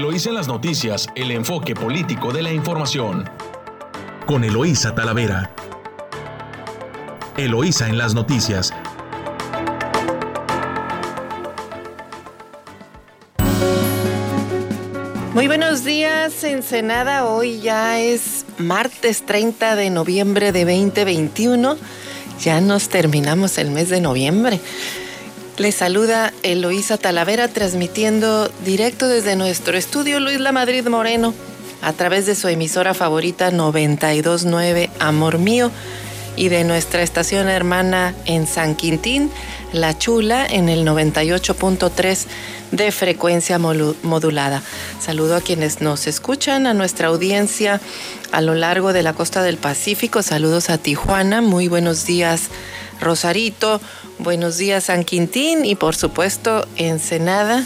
[0.00, 3.28] Eloísa en las noticias, el enfoque político de la información.
[4.24, 5.54] Con Eloísa Talavera.
[7.36, 8.72] Eloísa en las noticias.
[15.34, 17.26] Muy buenos días, Ensenada.
[17.26, 21.76] Hoy ya es martes 30 de noviembre de 2021.
[22.40, 24.60] Ya nos terminamos el mes de noviembre.
[25.60, 31.34] Les saluda Eloísa Talavera transmitiendo directo desde nuestro estudio Luis La Madrid Moreno
[31.82, 35.70] a través de su emisora favorita 929 Amor Mío
[36.34, 39.30] y de nuestra estación hermana en San Quintín,
[39.74, 42.24] La Chula, en el 98.3
[42.70, 44.62] de frecuencia modulada.
[44.98, 47.82] Saludo a quienes nos escuchan, a nuestra audiencia
[48.32, 50.22] a lo largo de la costa del Pacífico.
[50.22, 51.42] Saludos a Tijuana.
[51.42, 52.44] Muy buenos días,
[52.98, 53.82] Rosarito.
[54.22, 55.64] Buenos días, San Quintín.
[55.64, 57.64] Y por supuesto, Ensenada.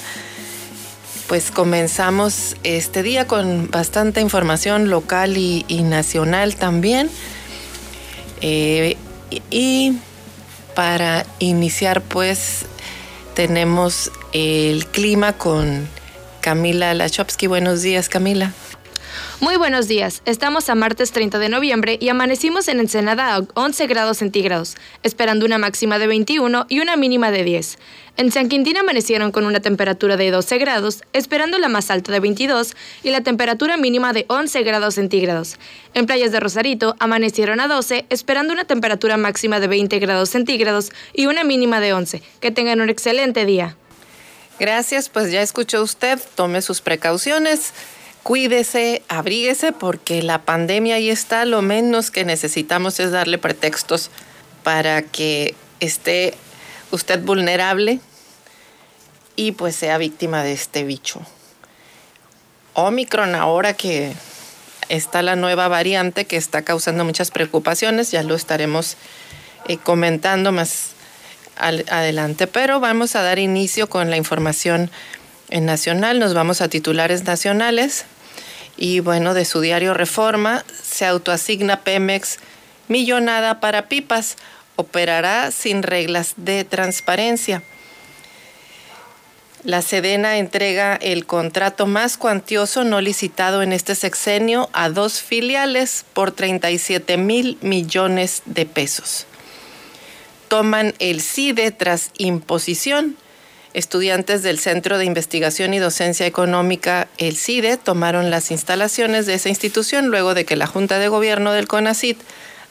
[1.27, 7.11] Pues comenzamos este día con bastante información local y, nacional también.
[8.41, 8.97] Eh,
[9.51, 9.99] y
[10.77, 12.67] para iniciar, pues
[13.35, 15.89] tenemos el clima con
[16.41, 17.49] Camila Lachowski.
[17.49, 18.53] Buenos días, Camila.
[19.45, 20.23] Muy buenos días.
[20.25, 25.45] Estamos a martes 30 de noviembre y amanecimos en Ensenada a 11 grados centígrados, esperando
[25.45, 27.77] una máxima de 21 y una mínima de 10.
[28.17, 32.21] En San Quintín amanecieron con una temperatura de 12 grados, esperando la más alta de
[32.21, 35.59] 22 y la temperatura mínima de 11 grados centígrados.
[35.93, 40.91] En playas de Rosarito amanecieron a 12, esperando una temperatura máxima de 20 grados centígrados
[41.13, 42.23] y una mínima de 11.
[42.41, 43.77] Que tengan un excelente día.
[44.59, 47.75] Gracias, pues ya escuchó usted, tome sus precauciones
[48.25, 51.45] cuídese, abríguese, porque la pandemia ahí está.
[51.45, 54.11] Lo menos que necesitamos es darle pretextos
[54.65, 56.35] para que esté
[56.91, 58.01] usted vulnerable
[59.37, 61.21] y pues sea víctima de este bicho.
[62.73, 64.13] Omicron ahora que
[64.89, 68.97] está la nueva variante que está causando muchas preocupaciones, ya lo estaremos
[69.69, 70.93] eh, comentando más
[71.57, 74.91] adelante, pero vamos a dar inicio con la información
[75.51, 78.07] nacional, nos vamos a titulares nacionales.
[78.77, 82.39] Y bueno, de su diario Reforma se autoasigna Pemex
[82.89, 84.37] millonada para pipas,
[84.77, 87.63] operará sin reglas de transparencia.
[89.65, 96.05] La Sedena entrega el contrato más cuantioso no licitado en este sexenio a dos filiales
[96.13, 99.27] por 37 mil millones de pesos.
[100.49, 103.17] Toman el CIDE tras imposición
[103.75, 109.49] Estudiantes del Centro de Investigación y Docencia Económica, el CIDE, tomaron las instalaciones de esa
[109.49, 112.21] institución luego de que la Junta de Gobierno del CONACIT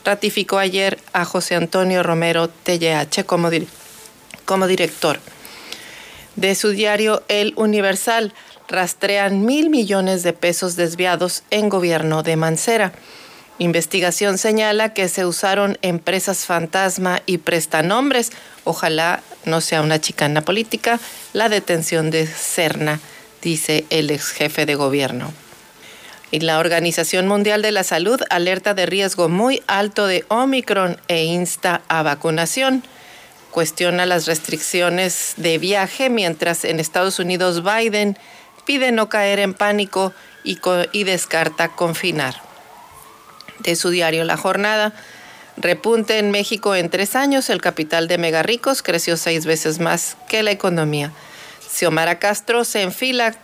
[0.05, 3.49] ratificó ayer a José Antonio Romero TLH como,
[4.45, 5.19] como director.
[6.37, 8.33] De su diario El Universal,
[8.69, 12.93] rastrean mil millones de pesos desviados en gobierno de Mancera.
[13.59, 18.31] Investigación señala que se usaron empresas fantasma y prestanombres.
[18.63, 20.99] Ojalá no sea una chicana política
[21.33, 22.99] la detención de Cerna,
[23.43, 25.31] dice el ex jefe de gobierno.
[26.31, 31.25] Y la Organización Mundial de la Salud alerta de riesgo muy alto de Omicron e
[31.25, 32.83] insta a vacunación.
[33.51, 38.17] Cuestiona las restricciones de viaje mientras en Estados Unidos Biden
[38.65, 40.11] pide no caer en pánico
[40.43, 40.57] y,
[40.91, 42.52] y descarta confinar
[43.63, 44.93] de su diario La Jornada.
[45.57, 50.43] Repunte en México en tres años, el capital de megarricos creció seis veces más que
[50.43, 51.11] la economía.
[51.71, 53.35] Xiomara Castro se enfila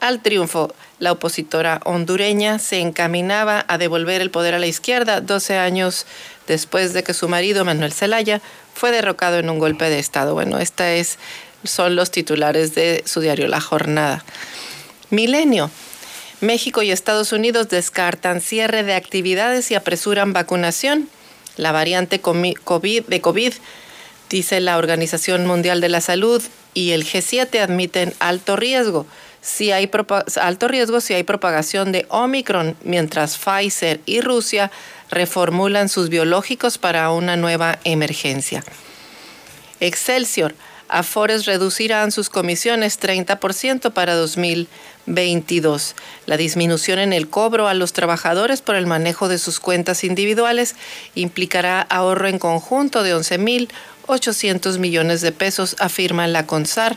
[0.00, 0.74] al triunfo.
[0.98, 6.06] La opositora hondureña se encaminaba a devolver el poder a la izquierda 12 años
[6.46, 8.40] después de que su marido, Manuel Zelaya,
[8.74, 10.34] fue derrocado en un golpe de Estado.
[10.34, 11.18] Bueno, esta es,
[11.64, 14.24] son los titulares de su diario La Jornada.
[15.10, 15.70] Milenio.
[16.44, 21.08] México y Estados Unidos descartan cierre de actividades y apresuran vacunación.
[21.56, 23.52] La variante COVID, de COVID,
[24.30, 26.42] dice la Organización Mundial de la Salud
[26.74, 29.06] y el G7 admiten alto riesgo.
[29.40, 29.90] Si hay
[30.40, 34.70] alto riesgo si hay propagación de Omicron, mientras Pfizer y Rusia
[35.10, 38.64] reformulan sus biológicos para una nueva emergencia.
[39.80, 40.54] Excelsior.
[40.88, 44.14] Afores reducirán sus comisiones 30% para
[45.06, 45.94] 2022.
[46.26, 50.74] La disminución en el cobro a los trabajadores por el manejo de sus cuentas individuales
[51.14, 56.96] implicará ahorro en conjunto de 11.800 millones de pesos, afirma la CONSAR.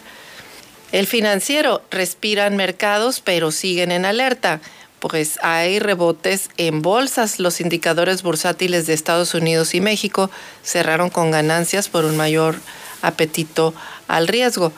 [0.92, 4.62] El financiero respiran mercados, pero siguen en alerta
[5.00, 7.40] pues hay rebotes en bolsas.
[7.40, 10.30] Los indicadores bursátiles de Estados Unidos y México
[10.64, 12.56] cerraron con ganancias por un mayor
[13.02, 13.74] apetito
[14.08, 14.74] al riesgo.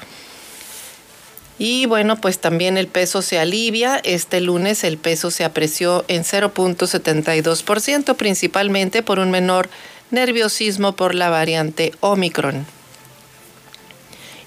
[1.59, 3.99] Y bueno, pues también el peso se alivia.
[4.05, 9.69] Este lunes el peso se apreció en 0.72%, principalmente por un menor
[10.09, 12.65] nerviosismo por la variante Omicron.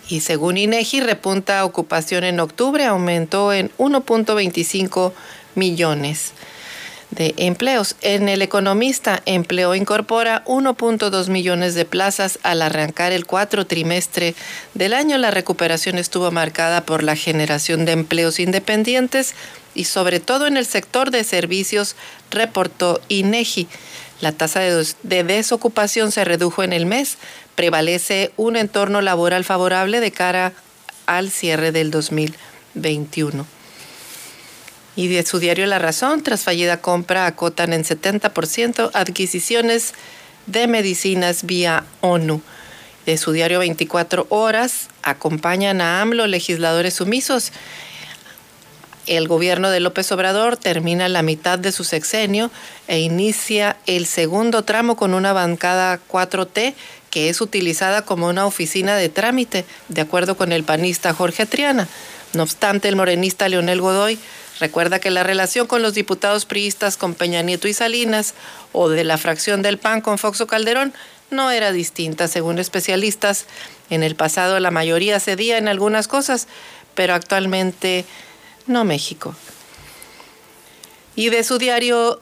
[0.08, 5.12] Y según INEGI, repunta ocupación en octubre, aumentó en 1.25
[5.54, 6.32] millones
[7.12, 7.94] de empleos.
[8.00, 14.34] En El Economista, empleo incorpora 1.2 millones de plazas al arrancar el cuatro trimestre
[14.74, 15.18] del año.
[15.18, 19.34] La recuperación estuvo marcada por la generación de empleos independientes
[19.74, 21.96] y sobre todo en el sector de servicios,
[22.30, 23.68] reportó INEGI.
[24.20, 27.18] La tasa de desocupación se redujo en el mes.
[27.54, 30.52] Prevalece un entorno laboral favorable de cara
[31.06, 33.46] al cierre del 2021.
[34.94, 39.94] Y de su diario La Razón, tras fallida compra, acotan en 70% adquisiciones
[40.46, 42.42] de medicinas vía ONU.
[43.06, 47.52] De su diario 24 Horas, acompañan a AMLO legisladores sumisos.
[49.06, 52.50] El gobierno de López Obrador termina la mitad de su sexenio
[52.86, 56.74] e inicia el segundo tramo con una bancada 4T
[57.10, 61.88] que es utilizada como una oficina de trámite, de acuerdo con el panista Jorge Triana.
[62.32, 64.18] No obstante, el morenista Leonel Godoy
[64.62, 68.34] Recuerda que la relación con los diputados priistas con Peña Nieto y Salinas
[68.70, 70.94] o de la fracción del PAN con Foxo Calderón
[71.32, 73.46] no era distinta, según especialistas.
[73.90, 76.46] En el pasado la mayoría cedía en algunas cosas,
[76.94, 78.04] pero actualmente
[78.68, 79.34] no México.
[81.16, 82.20] Y de su diario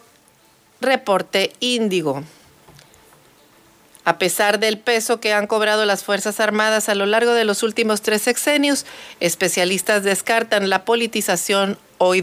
[0.81, 2.25] Reporte Índigo.
[4.07, 7.63] A pesar del peso que han cobrado las Fuerzas Armadas a lo largo de los
[7.63, 8.87] últimos tres sexenios,
[9.21, 12.15] especialistas descartan la politización o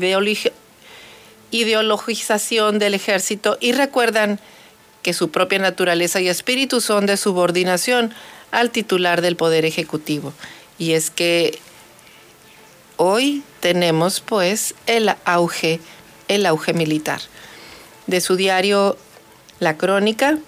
[1.51, 4.39] ideologización del ejército y recuerdan
[5.03, 8.11] que su propia naturaleza y espíritu son de subordinación
[8.49, 10.33] al titular del Poder Ejecutivo.
[10.79, 11.59] Y es que
[12.97, 15.79] hoy tenemos pues el auge,
[16.27, 17.21] el auge militar.
[18.07, 18.97] De su diario
[19.59, 20.39] La Crónica,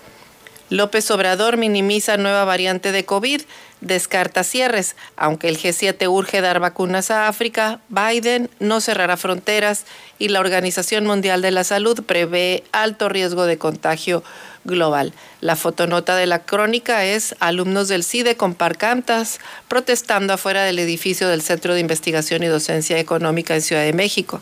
[0.71, 3.41] López Obrador minimiza nueva variante de COVID,
[3.81, 4.95] descarta cierres.
[5.15, 9.85] Aunque el G7 urge dar vacunas a África, Biden no cerrará fronteras
[10.17, 14.23] y la Organización Mundial de la Salud prevé alto riesgo de contagio
[14.65, 15.13] global.
[15.41, 21.27] La fotonota de la crónica es alumnos del CIDE con parcantas protestando afuera del edificio
[21.27, 24.41] del Centro de Investigación y Docencia Económica en Ciudad de México.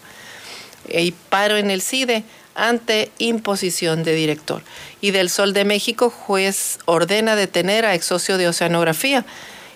[0.90, 2.24] Y paro en el CIDE
[2.58, 4.64] ante imposición de director.
[5.00, 9.26] Y del Sol de México, juez ordena detener a ex socio de Oceanografía.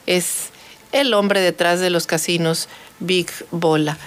[0.08, 0.50] Es
[0.92, 2.68] el hombre detrás de los casinos
[3.00, 3.98] Big Bola.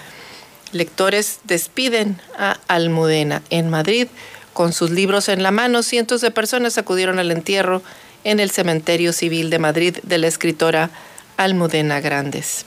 [0.73, 4.07] Lectores despiden a Almudena en Madrid.
[4.53, 7.81] Con sus libros en la mano, cientos de personas acudieron al entierro
[8.25, 10.89] en el cementerio civil de Madrid de la escritora
[11.37, 12.65] Almudena Grandes.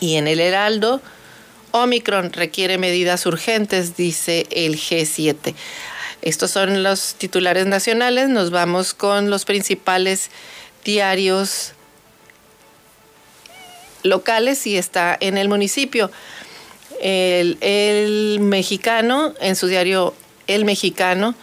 [0.00, 1.00] Y en el Heraldo,
[1.82, 5.54] Omicron requiere medidas urgentes, dice el G7.
[6.22, 8.28] Estos son los titulares nacionales.
[8.28, 10.30] Nos vamos con los principales
[10.84, 11.72] diarios
[14.02, 16.10] locales y está en el municipio.
[17.00, 20.14] El, el, mexicano, en su diario
[20.46, 21.34] El Mexicano,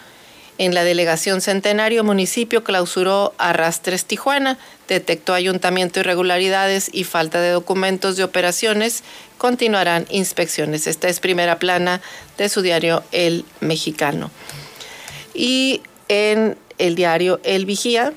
[0.58, 4.58] en la delegación Centenario, municipio clausuró Arrastres Tijuana,
[4.88, 9.04] detectó ayuntamiento irregularidades y falta de documentos de operaciones,
[9.44, 10.88] continuarán inspecciones.
[10.88, 12.00] Esta es primera plana
[12.38, 14.32] de su diario El Mexicano.
[15.34, 18.14] Y en el diario El Vigía,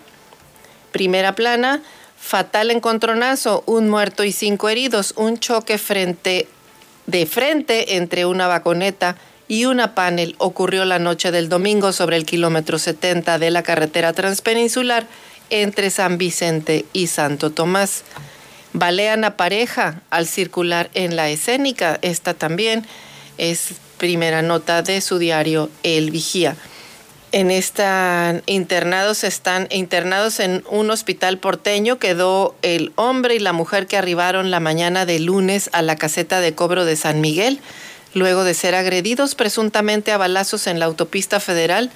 [0.92, 1.83] primera plana,
[2.16, 6.47] fatal encontronazo, un muerto y cinco heridos, un choque frente
[7.06, 9.16] de frente entre una vaconeta
[9.49, 14.12] y una panel ocurrió la noche del domingo sobre el kilómetro 70 de la carretera
[14.12, 15.09] transpeninsular
[15.50, 18.04] entre San Vicente y Santo Tomás.
[18.76, 21.99] Balean a pareja al circular en la escénica.
[22.02, 22.85] Esta también
[23.38, 26.56] es primera nota de su diario El Vigía.
[27.33, 31.99] En esta internados están internados en un hospital porteño.
[31.99, 36.40] Quedó el hombre y la mujer que arribaron la mañana de lunes a la caseta
[36.40, 37.61] de cobro de San Miguel
[38.12, 41.90] luego de ser agredidos presuntamente a balazos en la autopista federal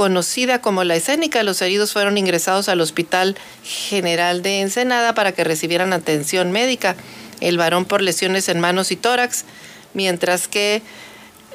[0.00, 1.42] conocida como la escénica.
[1.42, 6.96] Los heridos fueron ingresados al Hospital General de Ensenada para que recibieran atención médica.
[7.42, 9.44] El varón por lesiones en manos y tórax,
[9.92, 10.80] mientras que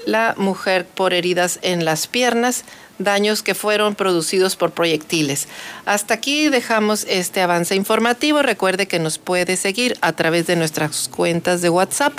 [0.06, 2.66] la mujer por heridas en las piernas,
[3.00, 5.48] daños que fueron producidos por proyectiles.
[5.88, 8.44] Hasta aquí dejamos este avance informativo.
[8.44, 12.14] Recuerde que nos puede seguir a través de nuestras cuentas de WhatsApp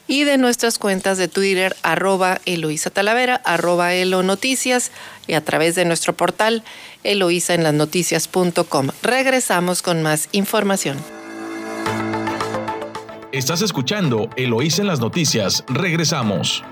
[0.06, 4.90] y de nuestras cuentas de Twitter arroba Eloisa Talavera, arroba Elo Noticias
[5.26, 6.62] y a través de nuestro portal
[7.04, 8.88] eloisaenlasnoticias.com.
[9.02, 10.98] Regresamos con más información.
[13.32, 15.64] Estás escuchando Eloísa en las noticias.
[15.68, 16.62] Regresamos.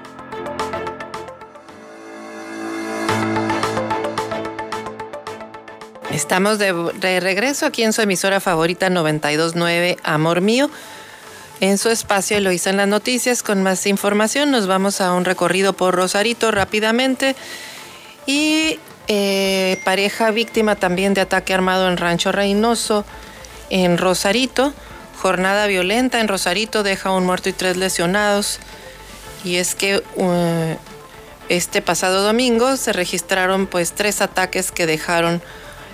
[6.13, 10.71] Estamos de, regreso aquí en su emisora favorita 929 Amor Mío.
[11.63, 14.51] En su espacio lo hizo en las noticias con más información.
[14.51, 17.37] Nos vamos a un recorrido por Rosarito rápidamente.
[18.27, 23.05] Y eh, pareja víctima también de ataque armado en Rancho Reynoso,
[23.71, 24.75] en Rosarito.
[25.21, 28.59] Jornada violenta en Rosarito deja un muerto y tres lesionados.
[29.45, 30.03] Y es que
[31.49, 35.41] este pasado domingo se registraron pues tres ataques que dejaron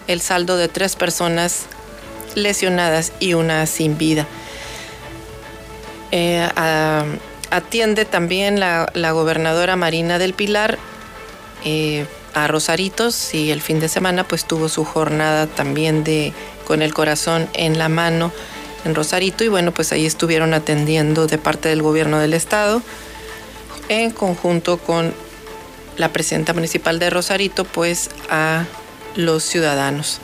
[0.07, 1.67] el saldo de tres personas
[2.35, 4.27] lesionadas y una sin vida.
[6.11, 6.49] Eh,
[7.51, 10.79] atiende también la, gobernadora Marina del Pilar
[11.65, 16.33] eh, a Rosaritos y el fin de semana pues tuvo su jornada también de
[16.67, 18.33] con el corazón en la mano
[18.85, 22.83] en Rosarito y bueno pues ahí estuvieron atendiendo de parte del gobierno del estado
[23.89, 25.15] en conjunto con
[25.97, 28.65] la presidenta municipal de Rosarito pues a
[29.17, 30.21] los ciudadanos.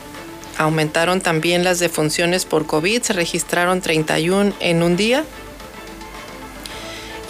[0.57, 5.25] Aumentaron también las defunciones por COVID, se registraron 31 en un día.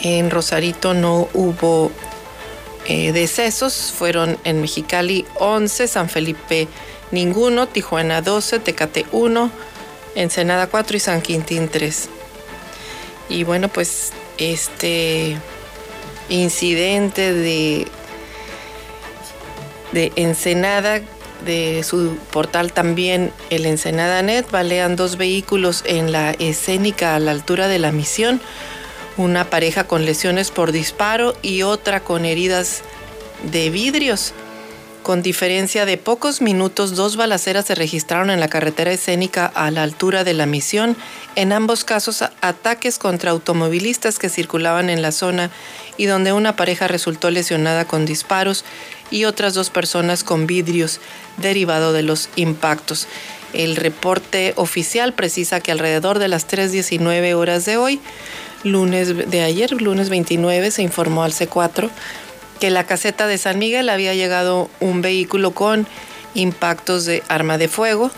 [0.01, 1.91] En Rosarito no hubo
[2.87, 6.67] eh, decesos, fueron en Mexicali 11, San Felipe
[7.11, 9.51] ninguno, Tijuana 12, Tecate 1,
[10.15, 12.09] Ensenada 4 y San Quintín 3.
[13.29, 15.37] Y bueno, pues este
[16.29, 17.87] incidente de,
[19.91, 21.01] de Ensenada
[21.43, 27.31] de su portal también el Ensenada Net balean dos vehículos en la escénica a la
[27.31, 28.41] altura de la misión,
[29.17, 32.83] una pareja con lesiones por disparo y otra con heridas
[33.51, 34.33] de vidrios.
[35.05, 39.83] Con diferencia de pocos minutos, dos balaceras se registraron en la carretera escénica a la
[39.83, 40.97] altura de la misión.
[41.35, 45.51] En ambos casos, ataques contra automovilistas que circulaban en la zona
[45.95, 48.65] y donde una pareja resultó lesionada con disparos
[49.11, 50.99] y otras dos personas con vidrios
[51.37, 53.07] derivado de los impactos.
[53.53, 58.01] El reporte oficial precisa que alrededor de las 3.19 horas de hoy,
[58.65, 61.89] lunes de ayer, lunes 29, se informó al C4
[62.59, 65.87] que la caseta de San Miguel había llegado un vehículo con
[66.33, 68.11] impactos de arma de fuego.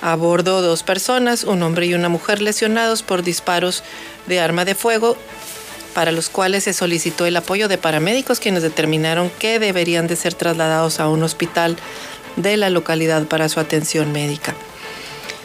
[0.00, 3.84] A bordo dos personas, un hombre y una mujer lesionados por disparos
[4.26, 5.16] de arma de fuego,
[5.94, 10.34] para los cuales se solicitó el apoyo de paramédicos quienes determinaron que deberían de ser
[10.34, 11.76] trasladados a un hospital
[12.36, 14.54] de la localidad para su atención médica.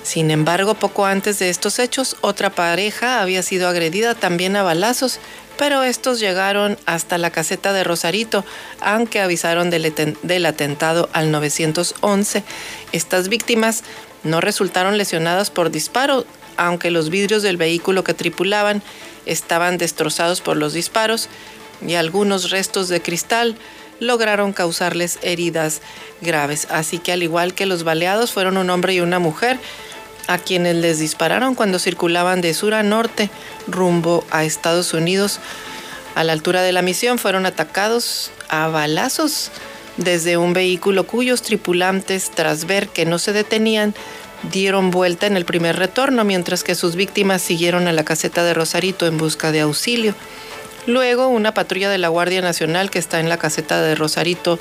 [0.08, 5.20] Sin embargo, poco antes de estos hechos, otra pareja había sido agredida también a balazos
[5.58, 8.46] pero estos llegaron hasta la caseta de Rosarito,
[8.80, 12.44] aunque avisaron del, atentado al 911.
[12.92, 13.84] Estas víctimas
[14.24, 16.26] no resultaron lesionadas por disparo,
[16.58, 18.84] aunque los vidrios del vehículo que tripulaban
[19.26, 21.28] estaban destrozados por los disparos
[21.86, 23.58] y algunos restos de cristal
[24.00, 25.82] lograron causarles heridas
[26.22, 26.68] graves.
[26.70, 29.60] Así que al igual que los baleados fueron un hombre y una mujer,
[30.28, 33.30] a quienes les dispararon cuando circulaban de sur a norte
[33.68, 35.40] rumbo a Estados Unidos.
[36.16, 39.52] A la altura de la misión fueron atacados a balazos
[39.98, 43.96] desde un vehículo cuyos tripulantes, tras ver que no se detenían,
[44.52, 48.54] dieron vuelta en el primer retorno, mientras que sus víctimas siguieron a la caseta de
[48.54, 50.14] Rosarito en busca de auxilio.
[50.86, 54.60] Luego, una patrulla de la Guardia Nacional que está en la caseta de Rosarito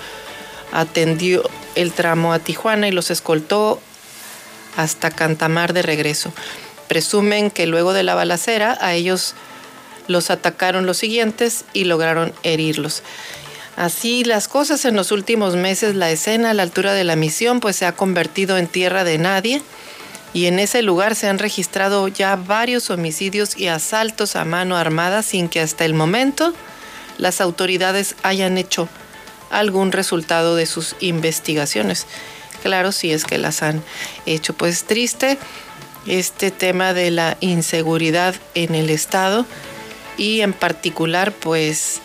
[0.72, 1.42] atendió
[1.74, 3.80] el tramo a Tijuana y los escoltó
[4.76, 6.32] hasta Cantamar de regreso.
[6.88, 9.34] Presumen que luego de la balacera a ellos
[10.08, 13.02] los atacaron los siguientes y lograron herirlos.
[13.76, 17.60] Así las cosas en los últimos meses, la escena a la altura de la misión
[17.60, 19.62] pues se ha convertido en tierra de nadie
[20.32, 25.22] y en ese lugar se han registrado ya varios homicidios y asaltos a mano armada
[25.22, 26.54] sin que hasta el momento
[27.18, 28.88] las autoridades hayan hecho
[29.50, 32.06] algún resultado de sus investigaciones
[32.66, 33.80] claro si es que las han
[34.26, 34.52] hecho.
[34.52, 35.38] Pues triste
[36.08, 39.46] este tema de la inseguridad en el estado
[40.16, 42.00] y en particular pues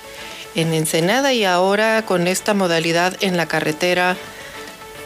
[0.53, 4.17] en Ensenada y ahora con esta modalidad en la carretera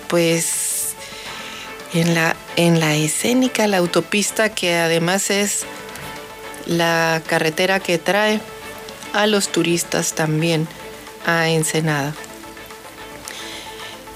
[0.10, 0.94] pues
[1.94, 5.62] en la en la escénica la autopista que además es
[6.66, 8.42] la carretera que trae
[9.14, 10.68] a los turistas también
[11.26, 12.14] a Ensenada.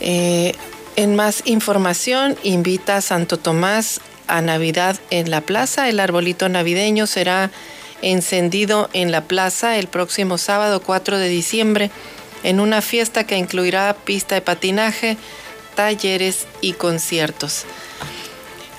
[0.01, 0.55] Eh,
[0.99, 5.87] en más información, invita a Santo Tomás a Navidad en la plaza.
[5.87, 7.51] El arbolito navideño será
[8.01, 11.89] encendido en la plaza el próximo sábado 4 de diciembre
[12.43, 15.15] en una fiesta que incluirá pista de patinaje,
[15.73, 17.63] talleres y conciertos.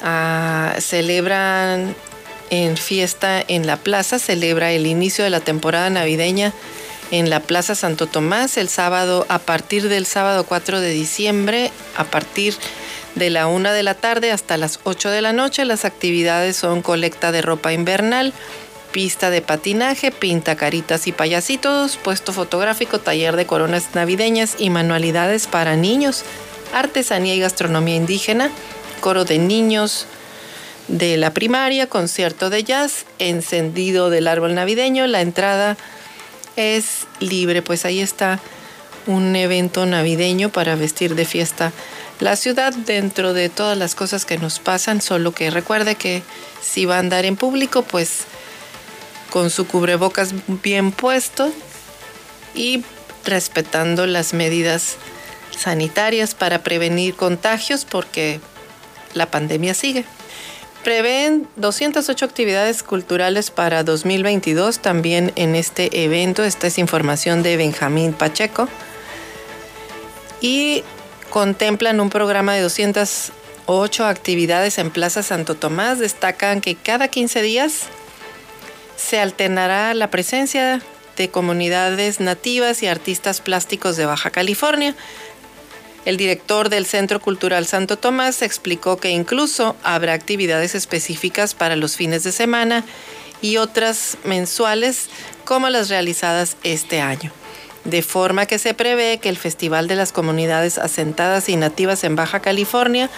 [0.03, 1.97] Ah, celebran
[2.51, 6.53] en fiesta en la plaza, celebra el inicio de la temporada navideña
[7.11, 12.05] en la Plaza Santo Tomás el sábado, a partir del sábado 4 de diciembre, a
[12.05, 12.55] partir
[13.15, 15.65] de la 1 de la tarde hasta las 8 de la noche.
[15.65, 18.33] Las actividades son colecta de ropa invernal,
[18.93, 25.47] pista de patinaje, pinta caritas y payasitos, puesto fotográfico, taller de coronas navideñas y manualidades
[25.47, 26.23] para niños,
[26.73, 28.51] artesanía y gastronomía indígena,
[29.01, 30.07] coro de niños
[30.89, 35.77] de la primaria, concierto de jazz, encendido del árbol navideño, la entrada
[36.57, 38.41] es libre, pues ahí está
[39.07, 41.73] un evento navideño para vestir de fiesta
[42.21, 46.23] la ciudad dentro de todas las cosas que nos pasan, solo que recuerde que
[46.61, 48.25] si va a andar en público, pues
[49.31, 51.51] con su cubrebocas bien puesto
[52.55, 52.85] y
[53.25, 54.97] respetando las medidas
[55.57, 58.41] sanitarias para prevenir contagios porque
[59.15, 60.05] la pandemia sigue.
[60.85, 66.43] Prevén 208 actividades culturales para 2022 también en este evento.
[66.43, 68.67] Esta es información de Benjamín Pacheco.
[70.41, 70.83] Y
[71.29, 75.99] contemplan un programa de 208 actividades en Plaza Santo Tomás.
[75.99, 77.83] Destacan que cada 15 días
[78.97, 80.81] se alternará la presencia
[81.19, 84.97] de comunidades nativas y artistas plásticos de Baja California
[86.05, 91.97] el director del Centro Cultural Santo Tomás explicó que incluso habrá actividades específicas para los
[91.97, 92.85] fines de semana
[93.43, 95.09] y otras mensuales
[95.45, 97.33] como las realizadas este año.
[97.85, 102.17] De forma que se prevé que el Festival de las Comunidades Asentadas y Nativas en
[102.17, 103.09] Baja California,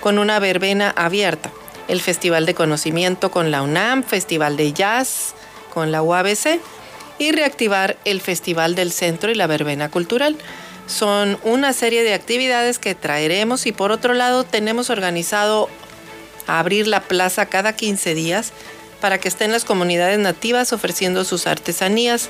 [0.00, 1.50] con una verbena abierta,
[1.88, 5.34] el Festival de Conocimiento con la UNAM, Festival de Jazz
[5.72, 6.60] con la UABC
[7.18, 10.36] y reactivar el Festival del Centro y la Verbena Cultural
[10.90, 15.68] son una serie de actividades que traeremos y por otro lado tenemos organizado
[16.46, 18.52] abrir la plaza cada 15 días
[19.00, 22.28] para que estén las comunidades nativas ofreciendo sus artesanías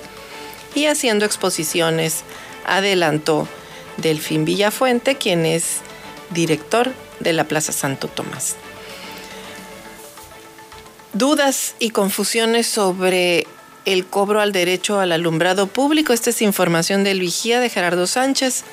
[0.75, 2.23] y haciendo exposiciones.
[2.67, 3.49] Adelantó
[3.97, 5.79] Delfín Villafuente, quien es
[6.31, 8.57] director de la Plaza Santo Tomás.
[11.13, 13.47] Dudas y confusiones sobre
[13.85, 16.13] el cobro al derecho al alumbrado público.
[16.13, 18.65] Esta es información del vigía de Gerardo Sánchez.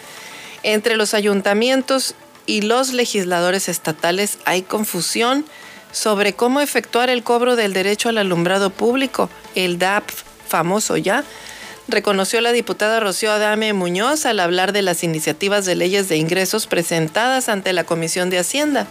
[0.63, 2.15] Entre los ayuntamientos
[2.45, 5.45] y los legisladores estatales hay confusión
[5.91, 10.09] sobre cómo efectuar el cobro del derecho al alumbrado público, el DAP
[10.47, 11.23] famoso ya,
[11.87, 16.67] reconoció la diputada Rocío Adame Muñoz al hablar de las iniciativas de leyes de ingresos
[16.67, 18.87] presentadas ante la Comisión de Hacienda.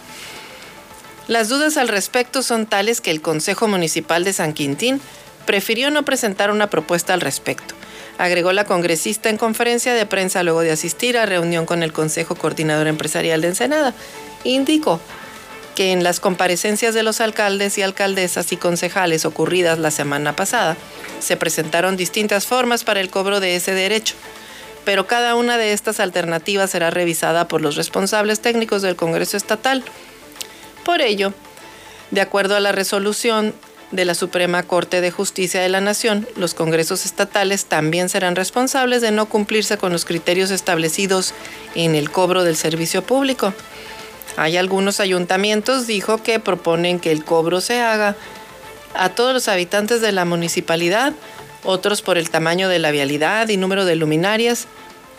[1.27, 5.01] Las dudas al respecto son tales que el Consejo Municipal de San Quintín
[5.47, 7.73] prefirió no presentar una propuesta al respecto.
[8.19, 12.35] Agregó la congresista en conferencia de prensa luego de asistir a reunión con el Consejo
[12.35, 13.95] Coordinador Empresarial de Ensenada.
[14.43, 14.99] Indicó
[15.75, 20.75] que en las comparecencias de los alcaldes y alcaldesas y concejales ocurridas la semana pasada,
[21.19, 24.15] se presentaron distintas formas para el cobro de ese derecho,
[24.85, 29.83] pero cada una de estas alternativas será revisada por los responsables técnicos del Congreso Estatal.
[30.83, 31.33] Por ello,
[32.09, 33.53] de acuerdo a la resolución
[33.91, 39.01] de la Suprema Corte de Justicia de la Nación, los congresos estatales también serán responsables
[39.01, 41.33] de no cumplirse con los criterios establecidos
[41.75, 43.53] en el cobro del servicio público.
[44.35, 48.15] Hay algunos ayuntamientos, dijo, que proponen que el cobro se haga
[48.93, 51.13] a todos los habitantes de la municipalidad,
[51.63, 54.67] otros por el tamaño de la vialidad y número de luminarias,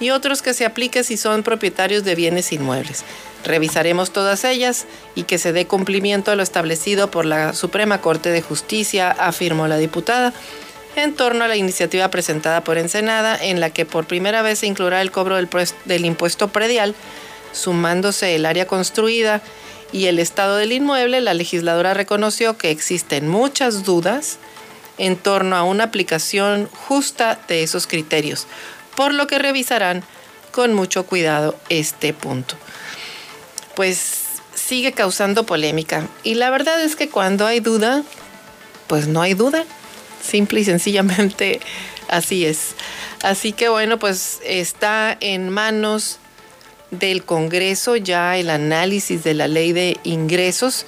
[0.01, 3.05] y otros que se aplique si son propietarios de bienes inmuebles.
[3.45, 8.31] Revisaremos todas ellas y que se dé cumplimiento a lo establecido por la Suprema Corte
[8.31, 10.33] de Justicia, afirmó la diputada,
[10.97, 14.67] en torno a la iniciativa presentada por Ensenada, en la que por primera vez se
[14.67, 15.49] incluirá el cobro del,
[15.85, 16.95] del impuesto predial,
[17.53, 19.43] sumándose el área construida
[19.93, 24.39] y el estado del inmueble, la legisladora reconoció que existen muchas dudas
[24.99, 28.47] en torno a una aplicación justa de esos criterios,
[28.99, 30.03] por lo que revisarán
[30.51, 32.57] con mucho cuidado este punto
[33.79, 34.25] pues
[34.57, 36.09] sigue causando polémica.
[36.25, 38.03] Y la verdad es que cuando hay duda,
[38.89, 39.65] pues no hay duda.
[40.21, 41.61] Simple y sencillamente
[42.09, 42.75] así es.
[43.23, 46.19] Así que bueno, pues está en manos
[46.91, 50.85] del Congreso ya el análisis de la ley de ingresos.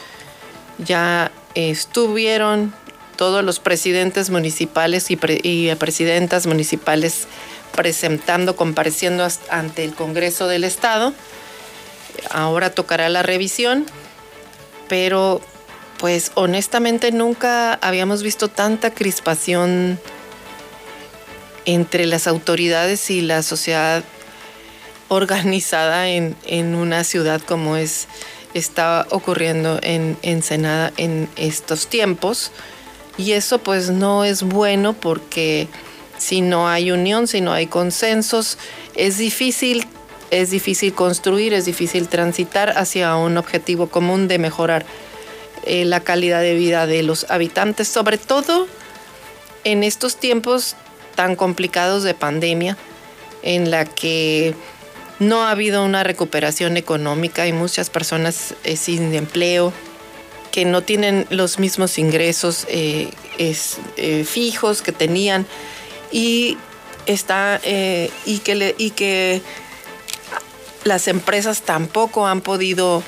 [0.85, 2.75] Ya estuvieron
[3.15, 7.29] todos los presidentes municipales y, presidentas municipales
[7.75, 11.15] presentando, compareciendo ante el Congreso del Estado
[12.29, 13.87] Ahora tocará la revisión,
[14.89, 15.41] pero
[15.99, 19.99] pues honestamente nunca habíamos visto tanta crispación
[21.67, 24.03] entre las autoridades y la sociedad
[25.09, 26.37] organizada en,
[26.75, 28.07] una ciudad como es
[28.55, 32.51] está ocurriendo en Ensenada en estos tiempos.
[33.17, 35.69] Y eso pues no es bueno porque
[36.21, 38.59] si no hay unión, si no hay consensos,
[38.95, 39.87] es difícil,
[40.31, 44.85] es difícil construir, es difícil transitar hacia un objetivo común de mejorar
[45.65, 48.69] eh, la calidad de vida de los habitantes, sobre todo
[49.65, 50.77] en estos tiempos
[51.15, 52.77] tan complicados de pandemia,
[53.43, 54.55] en la que
[55.21, 59.73] no ha habido una recuperación económica, hay muchas personas eh, sin empleo,
[60.53, 63.09] que no tienen los mismos ingresos eh,
[64.27, 65.47] fijos que tenían
[66.11, 66.59] y
[67.07, 69.43] está y que y que
[70.85, 73.03] las empresas tampoco han podido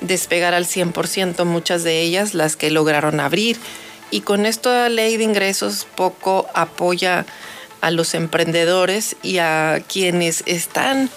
[0.00, 3.58] despegar al 100%, muchas de ellas las que lograron abrir.
[4.10, 7.24] Y con esta ley de ingresos poco apoya
[7.80, 11.10] a los emprendedores y a quienes están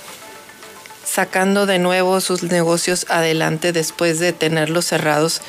[1.05, 5.41] sacando de nuevo sus negocios adelante después de tenerlos cerrados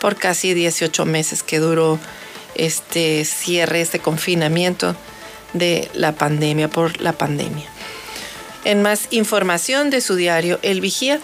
[0.00, 1.98] por casi 18 meses que duró
[2.54, 4.94] este cierre, este confinamiento
[5.52, 7.66] de la pandemia por la pandemia.
[8.64, 11.20] En más información de su diario El Vigía,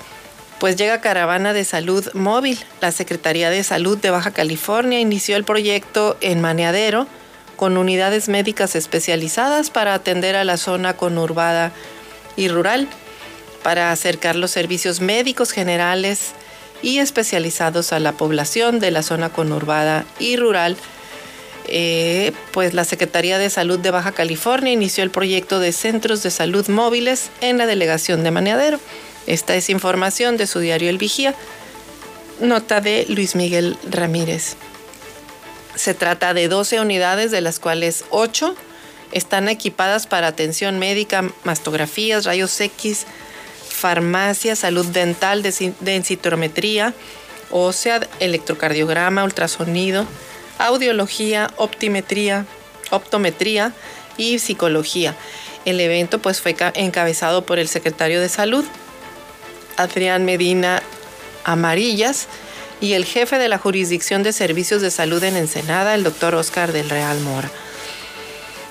[0.61, 2.56] pues llega caravana de salud móvil.
[2.80, 7.08] La Secretaría de Salud de Baja California inició el proyecto en Maneadero
[7.56, 11.72] con unidades médicas especializadas para atender a la zona conurbada
[12.37, 12.87] y rural,
[13.62, 16.32] para acercar los servicios médicos generales
[16.80, 20.76] y especializados a la población de la zona conurbada y rural.
[21.74, 26.30] Eh, pues la Secretaría de Salud de Baja California inició el proyecto de centros de
[26.30, 28.78] salud móviles en la delegación de Maneadero.
[29.26, 31.35] Esta es información de su diario El Vigía,
[32.40, 34.56] nota de Luis Miguel Ramírez.
[35.74, 38.54] Se trata de 12 unidades, de las cuales 8
[39.12, 43.06] están equipadas para atención médica, mastografías, rayos X,
[43.66, 45.42] farmacia, salud dental,
[45.80, 46.92] densitometría,
[47.50, 50.06] ósea, electrocardiograma, ultrasonido,
[50.66, 52.46] audiología, optimetría,
[52.90, 53.72] optometría
[54.16, 55.14] y psicología.
[55.64, 58.64] El evento pues fue encabezado por el secretario de Salud,
[59.77, 60.83] Adrián Medina
[61.44, 62.29] Amarillas,
[62.81, 66.72] y el jefe de la Jurisdicción de Servicios de Salud en Ensenada, el doctor Oscar
[66.72, 67.48] del Real Mora.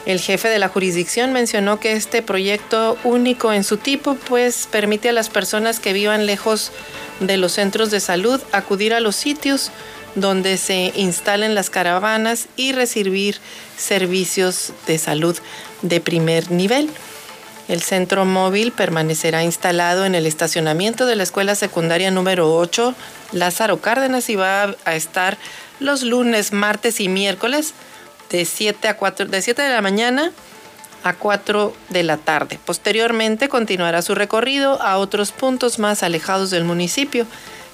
[0.05, 5.09] El jefe de la jurisdicción mencionó que este proyecto único en su tipo pues permite
[5.09, 6.71] a las personas que vivan lejos
[7.19, 9.71] de los centros de salud acudir a los sitios
[10.15, 13.37] donde se instalen las caravanas y recibir
[13.77, 15.37] servicios de salud
[15.81, 16.89] de primer nivel.
[17.67, 22.93] El centro móvil permanecerá instalado en el estacionamiento de la escuela secundaria número 8
[23.31, 25.37] Lázaro Cárdenas y va a estar
[25.79, 27.73] los lunes, martes y miércoles
[28.29, 30.31] de 7 a 4 de 7 de la mañana
[31.03, 32.59] a 4 de la tarde.
[32.65, 37.25] Posteriormente continuará su recorrido a otros puntos más alejados del municipio.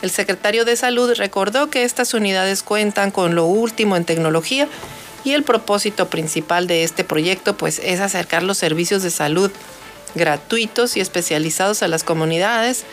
[0.01, 4.67] El secretario de Salud recordó que estas unidades cuentan con lo último en tecnología
[5.23, 9.51] y el propósito principal de este proyecto pues es acercar los servicios de salud
[10.15, 12.83] gratuitos y especializados a las comunidades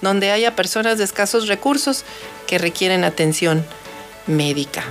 [0.00, 2.04] donde haya personas de escasos recursos
[2.46, 3.64] que requieren atención
[4.26, 4.84] médica.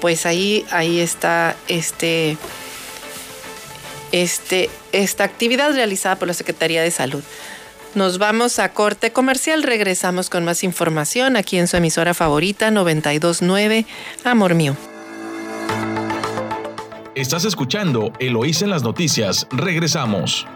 [0.00, 2.36] Pues ahí, ahí está este,
[4.12, 7.22] este, esta actividad realizada por la Secretaría de Salud.
[7.94, 13.84] Nos vamos a corte comercial, regresamos con más información aquí en su emisora favorita 929
[14.24, 14.76] Amor Mío.
[17.16, 20.46] Estás escuchando Eloís en las noticias, regresamos.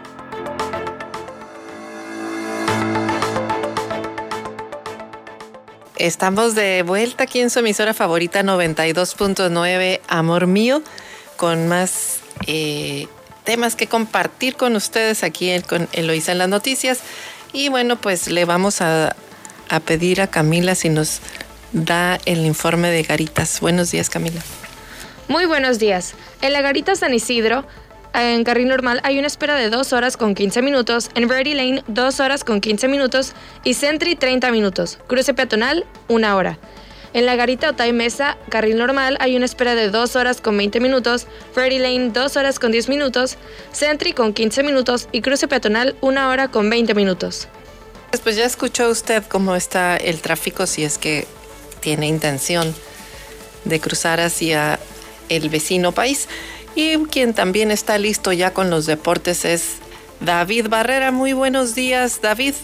[5.97, 10.81] Estamos de vuelta aquí en su emisora favorita 92.9 Amor Mío.
[11.35, 13.07] Con más eh,
[13.45, 16.99] temas que compartir con ustedes aquí en, con Eloisa en las noticias.
[17.53, 19.15] Y bueno, pues le vamos a,
[19.69, 21.21] a pedir a Camila si nos
[21.71, 23.61] da el informe de Garitas.
[23.61, 24.41] Buenos días, Camila.
[25.27, 26.15] Muy buenos días.
[26.41, 27.65] En la Garita San Isidro
[28.15, 31.83] en carril normal hay una espera de 2 horas con 15 minutos, en Verdi Lane
[31.87, 36.57] 2 horas con 15 minutos y Sentry 30 minutos, cruce peatonal 1 hora.
[37.15, 40.81] En la garita Otay Mesa, carril normal, hay una espera de 2 horas con 20
[40.81, 43.37] minutos, Verdi Lane 2 horas con 10 minutos,
[43.71, 47.47] Sentry con 15 minutos y cruce peatonal 1 hora con 20 minutos.
[48.21, 51.25] Pues ya escuchó usted cómo está el tráfico si es que
[51.79, 52.75] tiene intención
[53.63, 54.77] de cruzar hacia
[55.29, 56.27] el vecino país.
[56.75, 59.77] Y quien también está listo ya con los deportes es
[60.19, 61.11] David Barrera.
[61.11, 62.55] Muy buenos días, David.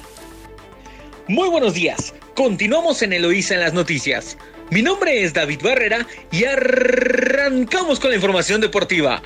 [1.30, 2.14] Muy buenos días.
[2.36, 4.38] Continuamos en Eloísa en las noticias.
[4.70, 9.22] Mi nombre es David Barrera y arrancamos con la información deportiva.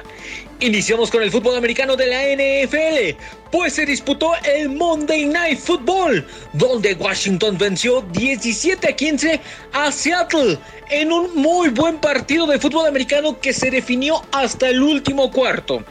[0.59, 6.25] Iniciamos con el fútbol americano de la NFL, pues se disputó el Monday Night Football,
[6.53, 9.39] donde Washington venció 17 a 15
[9.73, 10.57] a Seattle
[10.89, 15.83] en un muy buen partido de fútbol americano que se definió hasta el último cuarto.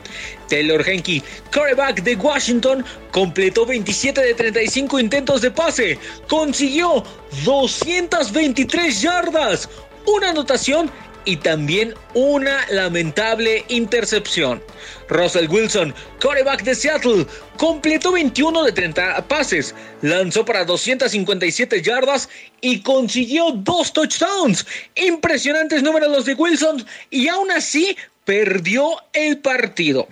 [0.48, 7.04] Taylor Henke, quarterback de Washington, completó 27 de 35 intentos de pase, consiguió
[7.44, 9.68] 223 yardas,
[10.06, 10.90] una anotación
[11.24, 14.62] y también una lamentable intercepción.
[15.08, 17.26] Russell Wilson, quarterback de Seattle,
[17.56, 22.28] completó 21 de 30 pases, lanzó para 257 yardas
[22.60, 24.66] y consiguió dos touchdowns.
[24.94, 30.08] Impresionantes números los de Wilson y aún así perdió el partido.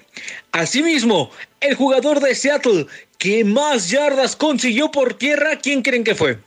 [0.53, 2.87] Asimismo, el jugador de Seattle
[3.19, 6.39] que más yardas consiguió por tierra, ¿quién creen que fue?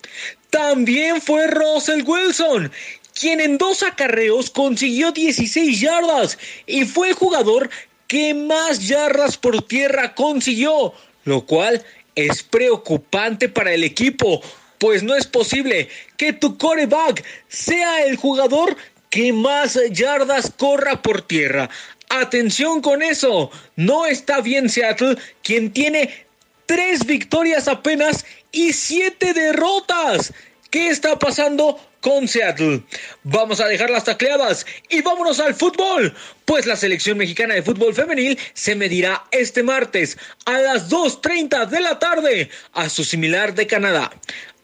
[0.49, 2.71] También fue Russell Wilson,
[3.13, 7.69] quien en dos acarreos consiguió 16 yardas y fue el jugador
[8.07, 11.83] que más yardas por tierra consiguió, lo cual
[12.15, 14.41] es preocupante para el equipo,
[14.77, 18.75] pues no es posible que tu coreback sea el jugador
[19.15, 21.69] que más yardas corra por tierra.
[22.09, 26.25] Atención con eso, no está bien Seattle, quien tiene
[26.65, 30.33] tres victorias apenas y siete derrotas.
[30.69, 32.83] ¿Qué está pasando con Seattle.
[33.23, 36.13] Vamos a dejar las tacleadas y vámonos al fútbol,
[36.45, 41.79] pues la selección mexicana de fútbol femenil se medirá este martes a las 2.30 de
[41.79, 44.11] la tarde a su similar de Canadá.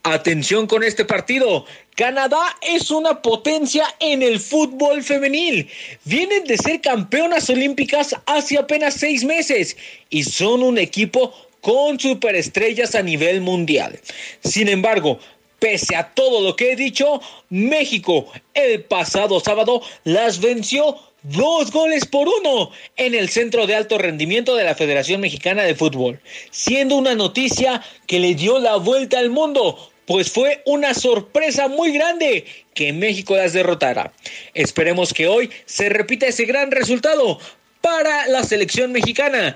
[0.03, 1.65] Atención con este partido.
[1.95, 5.69] Canadá es una potencia en el fútbol femenil.
[6.05, 9.77] Vienen de ser campeonas olímpicas hace apenas seis meses
[10.09, 13.99] y son un equipo con superestrellas a nivel mundial.
[14.43, 15.19] Sin embargo,
[15.61, 22.07] Pese a todo lo que he dicho, México el pasado sábado las venció dos goles
[22.07, 26.95] por uno en el centro de alto rendimiento de la Federación Mexicana de Fútbol, siendo
[26.95, 32.43] una noticia que le dio la vuelta al mundo, pues fue una sorpresa muy grande
[32.73, 34.11] que México las derrotara.
[34.53, 37.39] Esperemos que hoy se repita ese gran resultado
[37.79, 39.55] para la selección mexicana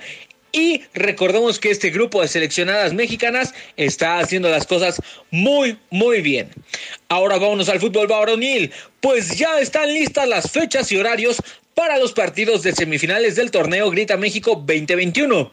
[0.53, 6.49] y recordemos que este grupo de seleccionadas mexicanas está haciendo las cosas muy, muy bien.
[7.09, 12.13] Ahora vámonos al fútbol varonil, pues ya están listas las fechas y horarios para los
[12.13, 15.51] partidos de semifinales del torneo Grita México 2021.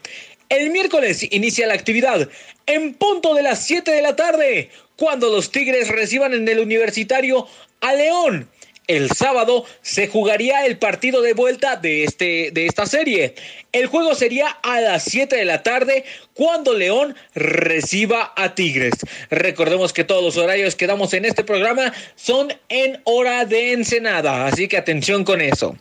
[0.53, 2.29] El miércoles inicia la actividad
[2.67, 7.49] en punto de las 7 de la tarde, cuando los Tigres reciban en el universitario
[7.81, 8.51] a León
[8.89, 13.35] el sábado se jugaría el partido de vuelta de, este, de esta serie.
[13.71, 18.95] El juego sería a las 7 de la tarde cuando León reciba a Tigres.
[19.31, 24.47] Recordemos que todos los horarios que damos en este programa son en hora de Ensenada,
[24.47, 25.77] así que atención con eso.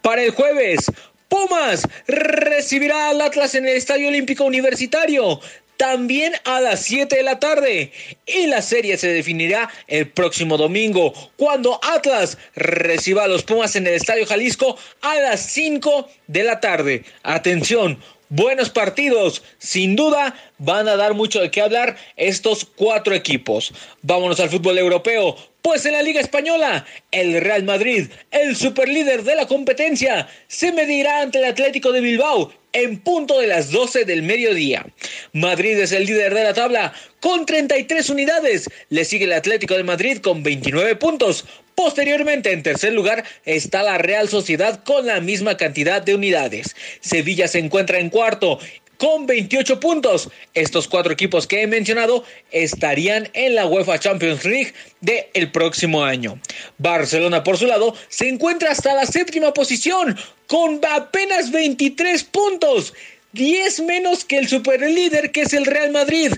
[0.00, 0.86] Para el jueves,
[1.28, 5.40] Pumas recibirá al Atlas en el Estadio Olímpico Universitario
[5.76, 7.92] también a las 7 de la tarde.
[8.26, 13.86] Y la serie se definirá el próximo domingo, cuando Atlas reciba a los Pumas en
[13.86, 17.04] el Estadio Jalisco a las 5 de la tarde.
[17.22, 19.42] Atención, buenos partidos.
[19.58, 23.72] Sin duda van a dar mucho de qué hablar estos cuatro equipos.
[24.02, 25.36] Vámonos al fútbol europeo.
[25.66, 31.22] Pues en la Liga Española, el Real Madrid, el superlíder de la competencia, se medirá
[31.22, 34.86] ante el Atlético de Bilbao en punto de las 12 del mediodía.
[35.32, 38.70] Madrid es el líder de la tabla con 33 unidades.
[38.90, 41.44] Le sigue el Atlético de Madrid con 29 puntos.
[41.74, 46.76] Posteriormente, en tercer lugar, está la Real Sociedad con la misma cantidad de unidades.
[47.00, 48.60] Sevilla se encuentra en cuarto
[48.96, 50.28] con 28 puntos.
[50.54, 56.04] Estos cuatro equipos que he mencionado estarían en la UEFA Champions League del el próximo
[56.04, 56.40] año.
[56.78, 62.94] Barcelona, por su lado, se encuentra hasta la séptima posición con apenas 23 puntos.
[63.32, 66.32] 10 menos que el superlíder que es el Real Madrid.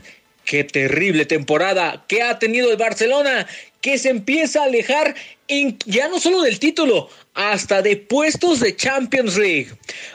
[0.44, 3.47] Qué terrible temporada que ha tenido el Barcelona,
[3.81, 5.14] que se empieza a alejar
[5.87, 9.69] ya no solo del título, hasta de puestos de Champions League.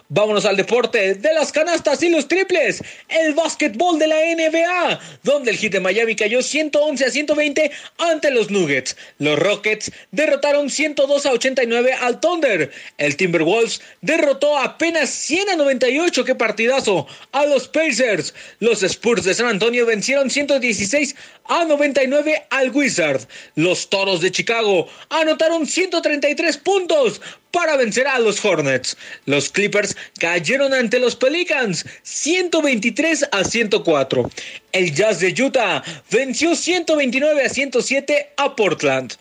[0.09, 5.51] Vámonos al deporte de las canastas y los triples, el básquetbol de la NBA, donde
[5.51, 8.95] el hit de Miami cayó 111 a 120 ante los Nuggets.
[9.17, 12.71] Los Rockets derrotaron 102 a 89 al Thunder.
[12.97, 18.35] El Timberwolves derrotó apenas 100 a 98, qué partidazo, a los Pacers.
[18.59, 23.21] Los Spurs de San Antonio vencieron 116 a 99 al Wizard.
[23.55, 28.97] Los Toros de Chicago anotaron 133 puntos para vencer a los Hornets.
[29.25, 34.31] Los Clippers cayeron ante los Pelicans 123 a 104.
[34.71, 39.13] El Jazz de Utah venció 129 a 107 a Portland.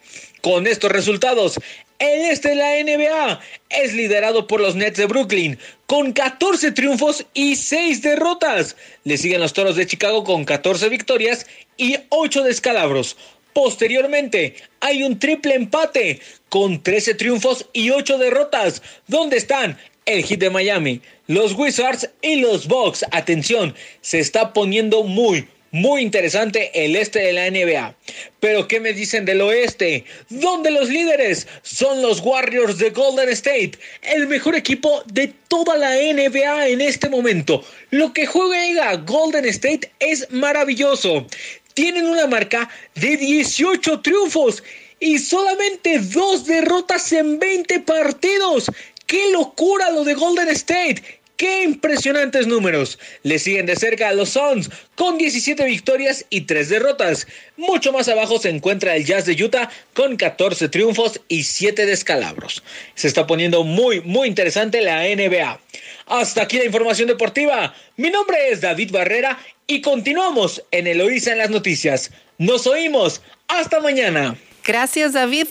[0.42, 1.60] Con estos resultados,
[2.02, 7.24] el este de la NBA es liderado por los Nets de Brooklyn con 14 triunfos
[7.32, 8.76] y 6 derrotas.
[9.04, 13.16] Le siguen los Toros de Chicago con 14 victorias y 8 descalabros.
[13.52, 18.82] Posteriormente, hay un triple empate con 13 triunfos y 8 derrotas.
[19.06, 19.78] ¿Dónde están?
[20.04, 23.04] El Heat de Miami, los Wizards y los Bucks.
[23.12, 27.96] Atención, se está poniendo muy, muy interesante el este de la NBA.
[28.40, 30.04] Pero ¿qué me dicen del oeste?
[30.28, 35.94] Donde los líderes son los Warriors de Golden State, el mejor equipo de toda la
[35.94, 37.64] NBA en este momento.
[37.90, 41.26] Lo que juega Golden State es maravilloso.
[41.74, 44.62] Tienen una marca de 18 triunfos
[45.00, 48.70] y solamente dos derrotas en 20 partidos.
[49.06, 51.21] ¡Qué locura lo de Golden State!
[51.42, 53.00] ¡Qué impresionantes números!
[53.24, 57.26] Le siguen de cerca a los Suns con 17 victorias y 3 derrotas.
[57.56, 62.62] Mucho más abajo se encuentra el Jazz de Utah con 14 triunfos y 7 descalabros.
[62.94, 65.60] Se está poniendo muy, muy interesante la NBA.
[66.06, 67.74] Hasta aquí la información deportiva.
[67.96, 72.12] Mi nombre es David Barrera y continuamos en Eloísa en las noticias.
[72.38, 73.20] Nos oímos.
[73.48, 74.36] Hasta mañana.
[74.64, 75.48] Gracias, David.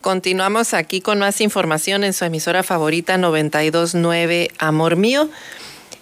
[0.00, 5.28] Continuamos aquí con más información en su emisora favorita 929 Amor Mío.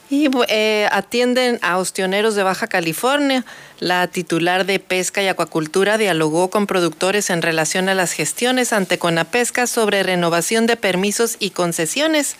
[0.08, 3.44] Y eh, atienden a ostioneros de Baja California.
[3.80, 8.98] La titular de Pesca y Acuacultura dialogó con productores en relación a las gestiones ante
[8.98, 12.36] Conapesca sobre renovación de permisos y concesiones.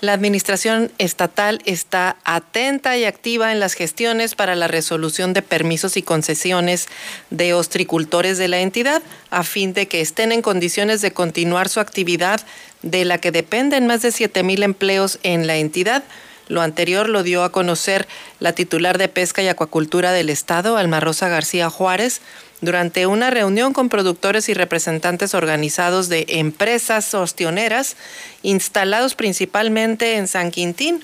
[0.00, 5.96] La Administración Estatal está atenta y activa en las gestiones para la resolución de permisos
[5.96, 6.86] y concesiones
[7.30, 11.80] de ostricultores de la entidad, a fin de que estén en condiciones de continuar su
[11.80, 12.40] actividad
[12.82, 16.04] de la que dependen más de 7 mil empleos en la entidad.
[16.46, 18.06] Lo anterior lo dio a conocer
[18.38, 22.20] la titular de Pesca y Acuacultura del Estado, Alma Rosa García Juárez,
[22.60, 27.96] durante una reunión con productores y representantes organizados de empresas ostioneras
[28.42, 31.02] instalados principalmente en San Quintín,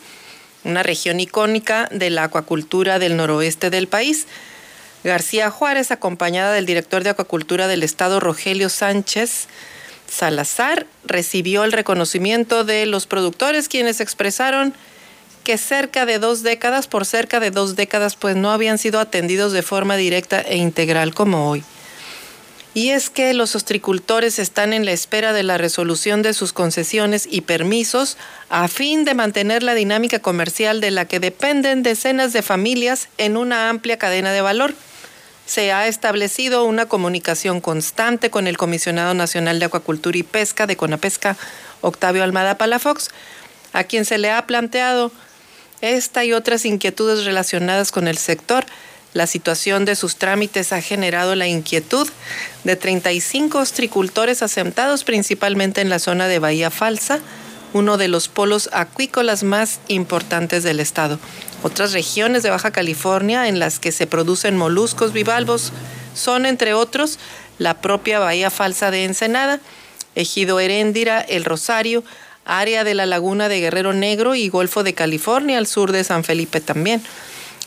[0.64, 4.26] una región icónica de la acuacultura del noroeste del país.
[5.04, 9.46] García Juárez, acompañada del director de acuacultura del estado Rogelio Sánchez
[10.10, 14.74] Salazar, recibió el reconocimiento de los productores quienes expresaron
[15.44, 19.52] que cerca de dos décadas, por cerca de dos décadas, pues no habían sido atendidos
[19.52, 21.62] de forma directa e integral como hoy.
[22.76, 27.28] Y es que los ostricultores están en la espera de la resolución de sus concesiones
[27.30, 28.16] y permisos
[28.48, 33.36] a fin de mantener la dinámica comercial de la que dependen decenas de familias en
[33.36, 34.74] una amplia cadena de valor.
[35.46, 40.76] Se ha establecido una comunicación constante con el Comisionado Nacional de Acuacultura y Pesca de
[40.76, 41.36] Conapesca,
[41.80, 43.10] Octavio Almada Palafox,
[43.72, 45.12] a quien se le ha planteado
[45.92, 48.64] esta y otras inquietudes relacionadas con el sector.
[49.12, 52.08] La situación de sus trámites ha generado la inquietud
[52.64, 57.20] de 35 ostricultores asentados principalmente en la zona de Bahía Falsa,
[57.72, 61.18] uno de los polos acuícolas más importantes del estado.
[61.62, 65.72] Otras regiones de Baja California en las que se producen moluscos bivalvos
[66.14, 67.18] son, entre otros,
[67.58, 69.60] la propia Bahía Falsa de Ensenada,
[70.14, 72.04] Ejido Heréndira, El Rosario,
[72.44, 76.24] área de la laguna de Guerrero Negro y Golfo de California, al sur de San
[76.24, 77.02] Felipe también.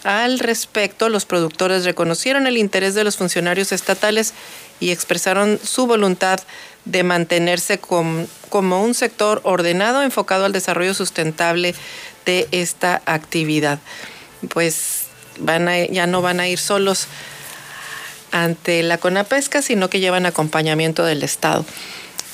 [0.04, 4.34] Al respecto, los productores reconocieron el interés de los funcionarios estatales
[4.80, 6.40] y expresaron su voluntad
[6.86, 11.76] de mantenerse como un sector ordenado enfocado al desarrollo sustentable
[12.26, 13.80] de esta actividad.
[14.50, 15.08] Pues
[15.92, 17.08] ya no van a ir solos
[18.32, 21.66] ante la CONAPESCA, sino que llevan acompañamiento del Estado.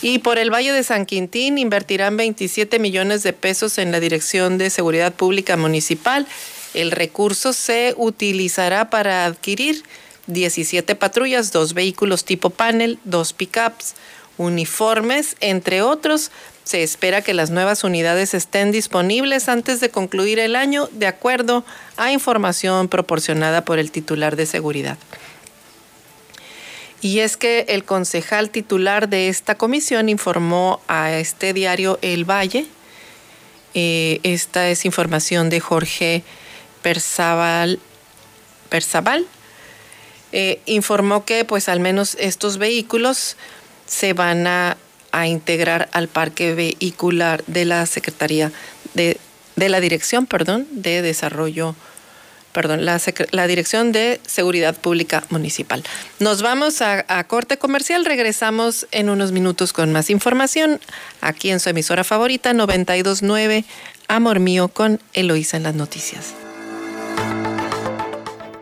[0.04, 4.58] Y por el Valle de San Quintín invertirán 27 millones de pesos en la Dirección
[4.58, 6.28] de Seguridad Pública Municipal.
[6.74, 9.82] El recurso se utilizará para adquirir
[10.28, 13.94] 17 patrullas, dos vehículos tipo panel, dos pickups,
[14.38, 16.32] uniformes, entre otros.
[16.66, 21.64] Se espera que las nuevas unidades estén disponibles antes de concluir el año, de acuerdo
[21.96, 24.98] a información proporcionada por el titular de seguridad.
[27.04, 32.66] Y es que el concejal titular de esta comisión informó a este diario El Valle,
[33.74, 36.24] eh, esta es información de Jorge
[36.82, 37.78] Perzaval,
[40.32, 43.36] eh, informó que pues al menos estos vehículos
[43.86, 44.78] se van a,
[45.28, 48.52] integrar al parque vehicular de la Secretaría
[48.96, 49.20] de,
[49.58, 51.76] de la Dirección, perdón, de Desarrollo
[52.54, 55.84] perdón, la, Dirección de Seguridad Pública Municipal.
[56.20, 60.80] Nos vamos a, a, corte comercial, regresamos en unos minutos con más información
[61.20, 63.66] aquí en su emisora favorita 929
[64.08, 66.34] Amor Mío con Eloísa en las noticias.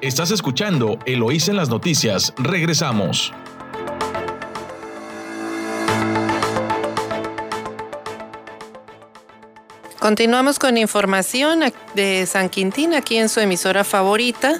[0.02, 3.32] Estás escuchando Eloísa en las noticias, regresamos.
[10.02, 11.60] Continuamos con información
[11.94, 14.60] de San Quintín aquí en su emisora favorita,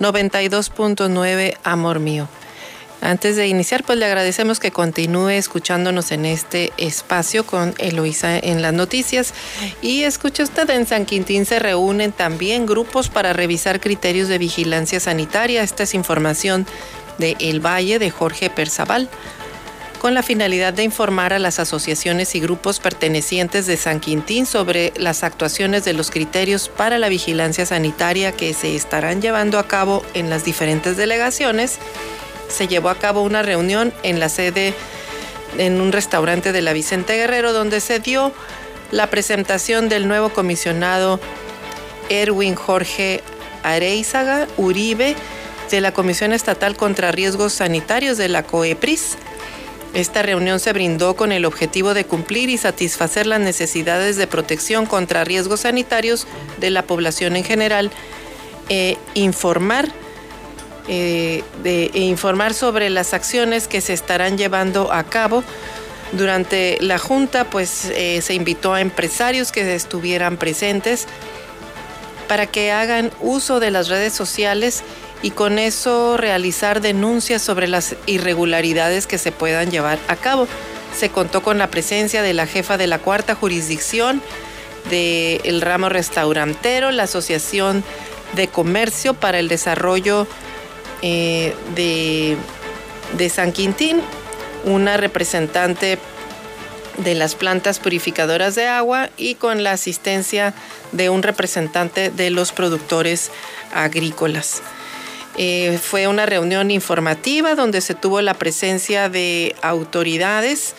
[0.00, 2.26] 92.9 Amor Mío.
[3.02, 8.62] Antes de iniciar, pues le agradecemos que continúe escuchándonos en este espacio con Eloisa en
[8.62, 9.34] las noticias.
[9.82, 15.00] Y escuche usted, en San Quintín se reúnen también grupos para revisar criterios de vigilancia
[15.00, 15.62] sanitaria.
[15.62, 16.66] Esta es información
[17.18, 19.10] de El Valle de Jorge Perzaval
[19.98, 24.92] con la finalidad de informar a las asociaciones y grupos pertenecientes de San Quintín sobre
[24.96, 30.04] las actuaciones de los criterios para la vigilancia sanitaria que se estarán llevando a cabo
[30.14, 31.78] en las diferentes delegaciones.
[32.48, 34.72] Se llevó a cabo una reunión en la sede
[35.58, 38.32] en un restaurante de la Vicente Guerrero donde se dio
[38.90, 41.18] la presentación del nuevo comisionado
[42.08, 43.22] Erwin Jorge
[43.64, 45.16] Areizaga Uribe
[45.70, 49.18] de la Comisión Estatal contra Riesgos Sanitarios de la COEPRIS
[49.94, 54.86] esta reunión se brindó con el objetivo de cumplir y satisfacer las necesidades de protección
[54.86, 56.26] contra riesgos sanitarios
[56.58, 57.90] de la población en general
[58.68, 59.88] e informar,
[60.88, 65.42] eh, de, e informar sobre las acciones que se estarán llevando a cabo.
[66.12, 71.06] Durante la junta, pues eh, se invitó a empresarios que estuvieran presentes
[72.28, 74.82] para que hagan uso de las redes sociales
[75.22, 80.46] y con eso realizar denuncias sobre las irregularidades que se puedan llevar a cabo.
[80.96, 84.22] Se contó con la presencia de la jefa de la cuarta jurisdicción
[84.90, 87.84] del ramo restaurantero, la Asociación
[88.34, 90.26] de Comercio para el Desarrollo
[91.02, 92.36] eh, de,
[93.16, 94.00] de San Quintín,
[94.64, 95.98] una representante
[96.98, 100.54] de las plantas purificadoras de agua y con la asistencia
[100.92, 103.30] de un representante de los productores
[103.72, 104.62] agrícolas.
[105.40, 110.74] Eh, fue una reunión informativa donde se tuvo la presencia de autoridades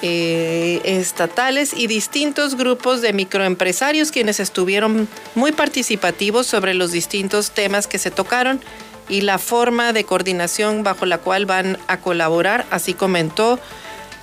[0.00, 7.86] eh, estatales y distintos grupos de microempresarios quienes estuvieron muy participativos sobre los distintos temas
[7.86, 8.58] que se tocaron
[9.10, 13.60] y la forma de coordinación bajo la cual van a colaborar, así comentó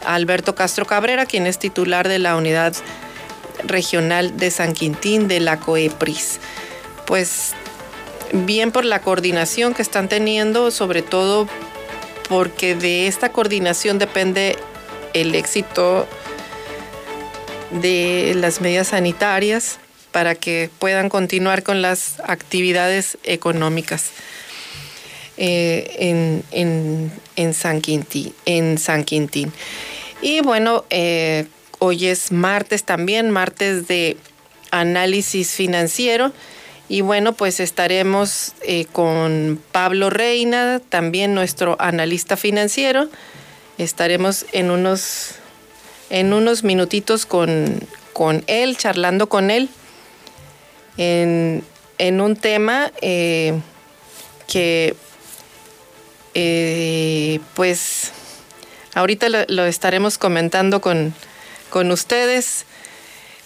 [0.03, 2.74] Alberto Castro Cabrera, quien es titular de la unidad
[3.64, 6.39] regional de San Quintín de la COEPRIS.
[7.05, 7.53] Pues
[8.34, 11.47] bien por la coordinación que están teniendo, sobre todo
[12.29, 14.55] porque de esta coordinación depende
[15.13, 16.07] el éxito
[17.71, 19.79] de las medidas sanitarias
[20.11, 24.11] para que puedan continuar con las actividades económicas
[25.38, 29.51] eh, en, San Quintín, en San Quintín.
[30.21, 31.47] Y bueno, eh,
[31.79, 34.17] hoy es martes también, martes de
[34.69, 36.32] análisis financiero.
[36.91, 43.07] Y bueno, pues estaremos eh, con Pablo Reina, también nuestro analista financiero.
[43.77, 45.35] Estaremos en unos,
[46.09, 47.87] en unos minutitos con,
[48.47, 49.69] él, charlando con él,
[50.97, 51.63] en,
[51.97, 53.57] un tema eh,
[54.49, 54.93] que
[56.33, 58.11] eh, pues
[58.95, 61.13] ahorita lo, estaremos comentando con,
[61.69, 62.65] con ustedes.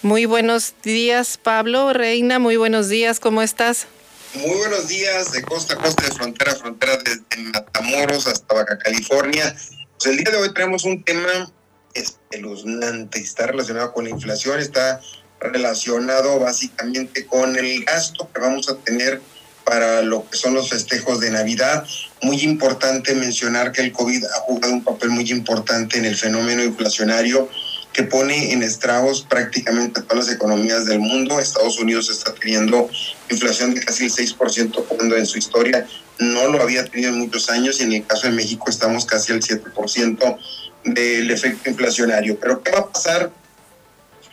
[0.06, 2.38] Muy buenos días, Pablo Reina.
[2.38, 3.88] Muy buenos días, ¿cómo estás?
[4.34, 8.78] Muy buenos días, de costa a costa, de frontera a frontera, desde Matamoros hasta Baja
[8.78, 9.52] California.
[9.98, 11.50] Pues el día de hoy tenemos un tema
[11.92, 15.00] espeluznante, está relacionado con la inflación, está
[15.40, 19.20] relacionado básicamente con el gasto que vamos a tener
[19.64, 21.84] para lo que son los festejos de Navidad.
[22.22, 26.62] Muy importante mencionar que el COVID ha jugado un papel muy importante en el fenómeno
[26.62, 27.50] inflacionario
[27.96, 31.40] que pone en estragos prácticamente todas las economías del mundo.
[31.40, 32.90] Estados Unidos está teniendo
[33.30, 35.86] inflación de casi el 6% cuando en su historia
[36.18, 39.32] no lo había tenido en muchos años y en el caso de México estamos casi
[39.32, 40.38] al 7%
[40.84, 42.38] del efecto inflacionario.
[42.38, 43.32] Pero ¿qué va a pasar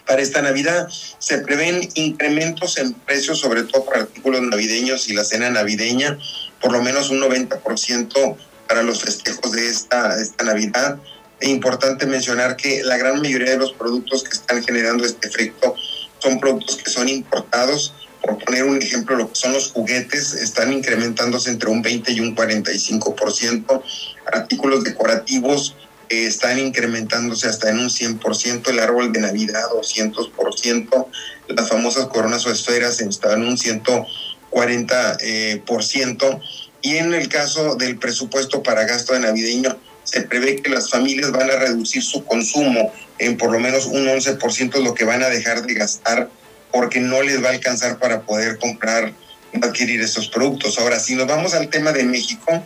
[0.06, 0.90] para esta Navidad?
[1.20, 6.20] Se prevén incrementos en precios, sobre todo para artículos navideños y la cena navideña,
[6.62, 8.36] por lo menos un 90%
[8.68, 11.00] para los festejos de esta, esta Navidad
[11.50, 15.76] importante mencionar que la gran mayoría de los productos que están generando este efecto
[16.20, 17.94] son productos que son importados.
[18.22, 22.20] Por poner un ejemplo, lo que son los juguetes están incrementándose entre un 20 y
[22.22, 23.84] un 45%.
[24.32, 25.76] Artículos decorativos
[26.10, 28.70] eh, están incrementándose hasta en un 100%.
[28.70, 31.08] El árbol de Navidad, 200%.
[31.50, 34.08] Las famosas coronas o esferas están en un 100%.
[34.54, 35.18] 40%.
[35.22, 36.40] Eh, por ciento.
[36.82, 41.32] Y en el caso del presupuesto para gasto de navideño, se prevé que las familias
[41.32, 45.30] van a reducir su consumo en por lo menos un 11% lo que van a
[45.30, 46.30] dejar de gastar
[46.72, 49.14] porque no les va a alcanzar para poder comprar
[49.62, 50.80] adquirir estos productos.
[50.80, 52.64] Ahora, si nos vamos al tema de México,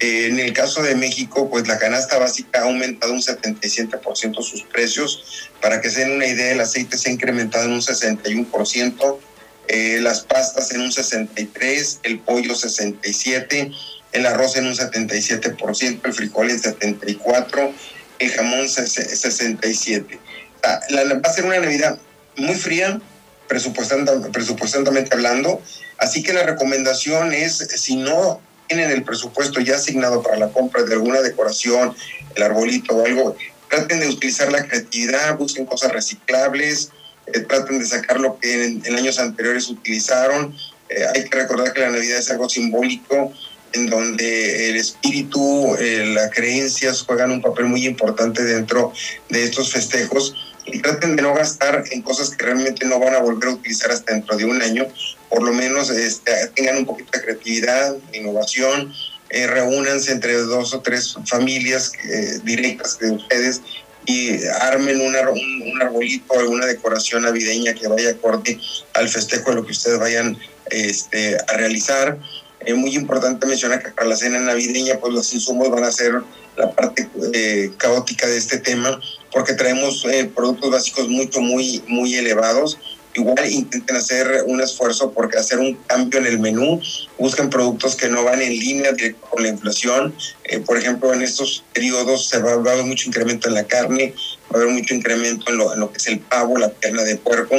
[0.00, 4.62] eh, en el caso de México, pues la canasta básica ha aumentado un 77% sus
[4.62, 5.50] precios.
[5.60, 9.18] Para que se den una idea, el aceite se ha incrementado en un 61%,
[9.66, 13.76] eh, las pastas en un 63%, el pollo 67%,
[14.12, 17.72] el arroz en un 77%, el frijol en 74%,
[18.18, 20.18] el jamón 67%.
[20.64, 21.98] va a ser una Navidad
[22.36, 23.00] muy fría,
[23.48, 25.62] presupuestamente hablando,
[25.98, 30.82] así que la recomendación es, si no tienen el presupuesto ya asignado para la compra
[30.82, 31.94] de alguna decoración,
[32.34, 33.36] el arbolito o algo,
[33.68, 36.90] traten de utilizar la creatividad, busquen cosas reciclables,
[37.26, 40.54] eh, traten de sacar lo que en, años anteriores utilizaron.
[40.88, 43.32] Eh, hay que recordar que la Navidad es algo simbólico
[43.72, 48.92] en donde el espíritu, eh, las creencias juegan un papel muy importante dentro
[49.28, 50.34] de estos festejos
[50.66, 53.90] y traten de no gastar en cosas que realmente no van a volver a utilizar
[53.90, 54.86] hasta dentro de un año.
[55.28, 58.92] Por lo menos este, tengan un poquito de creatividad, innovación,
[59.30, 63.60] eh, reúnanse entre dos o tres familias eh, directas de ustedes
[64.06, 68.58] y armen un, un, arbolito, alguna decoración navideña que vaya acorde
[68.94, 70.38] al festejo de lo que ustedes vayan
[70.70, 72.18] este, a realizar.
[72.60, 76.22] Es muy importante mencionar que para la cena navideña, pues los insumos van a ser
[76.56, 79.00] la parte eh, caótica de este tema,
[79.32, 82.78] porque traemos eh, productos básicos mucho, muy, muy elevados.
[83.14, 86.80] Igual intenten hacer un esfuerzo porque hacer un cambio en el menú,
[87.18, 90.14] busquen productos que no van en línea directo con la inflación.
[90.44, 94.14] Eh, por ejemplo, en estos periodos se va, a haber mucho incremento en la carne,
[94.52, 97.02] va a haber mucho incremento en lo, en lo que es el pavo, la pierna
[97.02, 97.56] de puerco.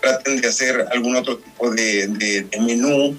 [0.00, 3.16] Traten de hacer algún otro tipo de, de, de menú,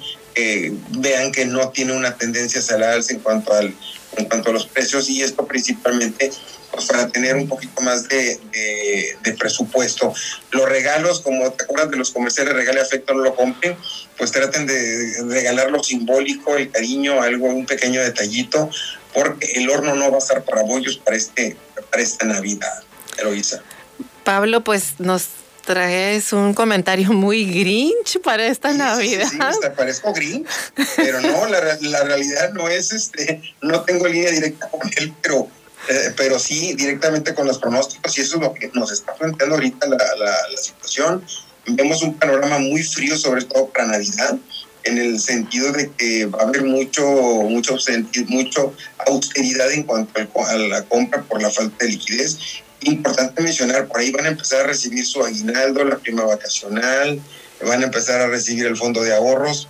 [0.89, 3.75] vean que no tiene una tendencia hacia la alza en cuanto al
[4.17, 6.31] en cuanto a los precios y esto principalmente
[6.71, 8.39] pues, para tener un poquito más de,
[9.23, 10.13] de, presupuesto.
[10.51, 13.75] Los regalos, como te acuerdas de los comerciales regale afecto, no lo compren,
[14.17, 18.69] pues traten de regalar lo simbólico, el cariño, algo, un pequeño detallito,
[19.13, 21.57] porque el horno no va a estar para bollos para, este,
[21.91, 22.83] para esta Navidad,
[23.17, 23.61] Eloisa.
[24.23, 25.27] Pablo, pues nos
[25.63, 29.27] traes un comentario muy grinch para esta Navidad.
[29.29, 30.47] Sí, sí, parezco grinch,
[30.95, 35.47] pero no, la, la, realidad no es, este, no tengo línea directa con él, pero,
[35.89, 39.55] eh, pero sí directamente con los pronósticos y eso es lo que nos está planteando
[39.55, 41.23] ahorita la, la, situación.
[41.65, 44.37] Vemos un panorama muy frío, sobre todo para Navidad,
[44.83, 47.77] en el sentido de que va a haber mucho, mucho,
[48.27, 48.75] mucho
[49.07, 52.37] austeridad en cuanto a la compra por la falta de liquidez
[52.85, 57.21] importante mencionar, por ahí van a empezar a recibir su aguinaldo, la prima vacacional,
[57.65, 59.67] van a empezar a recibir el fondo de ahorros.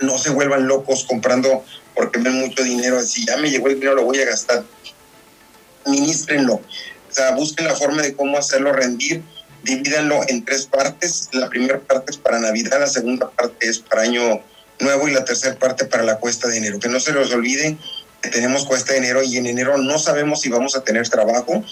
[0.00, 1.64] No se vuelvan locos comprando
[1.94, 4.64] porque ven mucho dinero, si ya me llegó el dinero lo voy a gastar.
[5.86, 6.54] Ministrenlo.
[6.54, 9.22] O sea, busquen la forma de cómo hacerlo rendir.
[9.62, 11.28] Divídanlo en tres partes.
[11.32, 14.40] La primera parte es para Navidad, la segunda parte es para Año
[14.80, 16.80] Nuevo y la tercera parte para la cuesta de enero.
[16.80, 17.76] Que no se los olvide
[18.30, 21.64] tenemos cuesta enero y en enero no sabemos si vamos a tener trabajo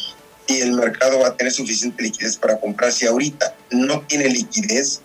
[0.47, 2.93] y el mercado va a tener suficiente liquidez para comprar.
[2.93, 5.01] Si ahorita no tiene liquidez,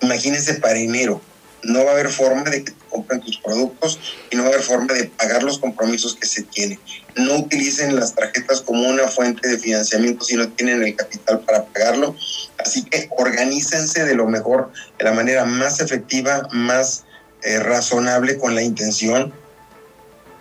[0.00, 1.20] imagínense para enero.
[1.64, 3.98] No va a haber forma de que te compren tus productos
[4.30, 6.78] y no va a haber forma de pagar los compromisos que se tienen.
[7.16, 11.64] No utilicen las tarjetas como una fuente de financiamiento si no tienen el capital para
[11.64, 12.14] pagarlo.
[12.58, 17.04] Así que organícense de lo mejor, de la manera más efectiva, más
[17.42, 19.32] eh, razonable con la intención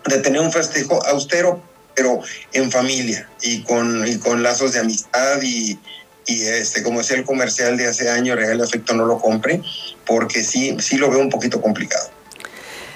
[0.05, 1.61] de tener un festejo austero,
[1.95, 2.21] pero
[2.53, 5.79] en familia y con, y con lazos de amistad y,
[6.25, 9.61] y este, como decía el comercial de hace años, regalo afecto no lo compre,
[10.05, 12.09] porque sí, sí lo veo un poquito complicado.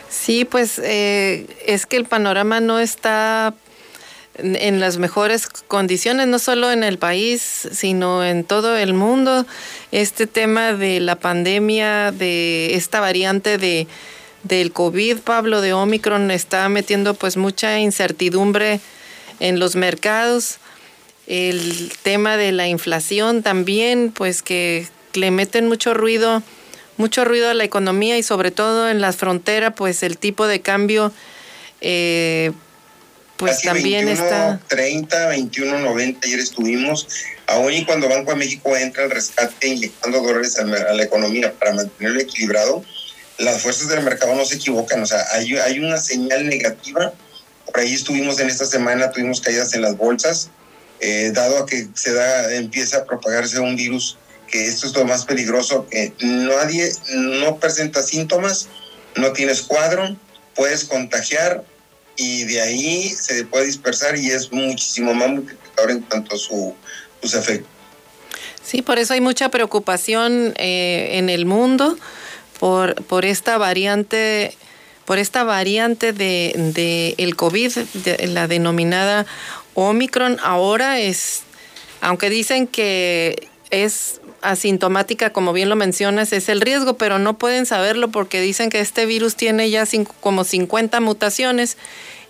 [0.10, 3.54] Sí, pues eh, es que el panorama no está
[4.38, 9.46] en las mejores condiciones, no solo en el país, sino en todo el mundo.
[9.92, 13.88] Este tema de la pandemia, de esta variante de,
[14.44, 18.80] del COVID, Pablo, de Omicron, está metiendo pues mucha incertidumbre
[19.40, 20.58] en los mercados.
[21.28, 26.42] El tema de la inflación también, pues que le meten mucho ruido,
[26.96, 30.62] mucho ruido a la economía y sobre todo en las fronteras, pues el tipo de
[30.62, 31.12] cambio,
[31.82, 32.54] eh,
[33.36, 34.60] pues también está.
[34.68, 37.08] 30, 21, 90, ayer estuvimos,
[37.48, 41.74] aún y cuando Banco de México entra al rescate inyectando dólares a la economía para
[41.74, 42.84] mantenerlo equilibrado,
[43.38, 47.14] las fuerzas del mercado no se equivocan, o sea, hay, hay una señal negativa.
[47.66, 50.50] Por ahí estuvimos en esta semana, tuvimos caídas en las bolsas,
[51.00, 54.18] eh, dado a que se da, empieza a propagarse un virus
[54.48, 58.70] que esto es lo más peligroso, que nadie no presenta síntomas,
[59.16, 60.16] no tienes cuadro,
[60.56, 61.64] puedes contagiar
[62.16, 66.74] y de ahí se puede dispersar y es muchísimo más multiplicador en cuanto a su,
[67.22, 67.70] sus efectos.
[68.64, 71.98] Sí, por eso hay mucha preocupación eh, en el mundo
[72.60, 74.56] por, por esta variante
[75.08, 77.72] por esta variante de, el COVID,
[78.28, 79.26] la denominada
[79.74, 81.44] Omicron, ahora es,
[82.02, 87.66] aunque dicen que es asintomática, como bien lo mencionas, es el riesgo, pero no pueden
[87.66, 89.86] saberlo porque dicen que este virus tiene ya
[90.20, 91.78] como 50 mutaciones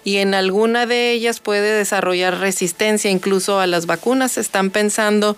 [0.03, 4.37] y en alguna de ellas puede desarrollar resistencia incluso a las vacunas.
[4.37, 5.35] Están pensando,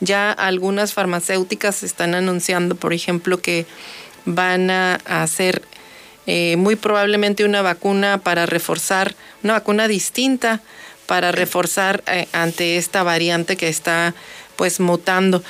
[0.00, 3.66] ya algunas farmacéuticas están anunciando, por ejemplo, que
[4.24, 5.62] van a hacer
[6.26, 10.60] eh, muy probablemente una vacuna para reforzar, una vacuna distinta
[11.06, 14.14] para reforzar eh, ante esta variante que está
[14.56, 15.42] pues mutando.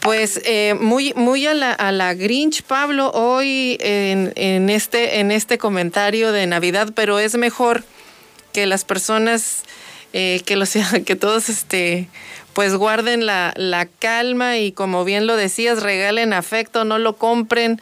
[0.00, 5.32] Pues eh, muy, muy a la, a la Grinch, Pablo, hoy en, en, este, en
[5.32, 7.82] este comentario de Navidad, pero es mejor
[8.52, 9.64] que las personas,
[10.12, 10.74] que, los,
[11.04, 12.08] que todos este,
[12.58, 17.80] pues guarden la, la calma y como bien lo decías, regalen afecto, no lo compren.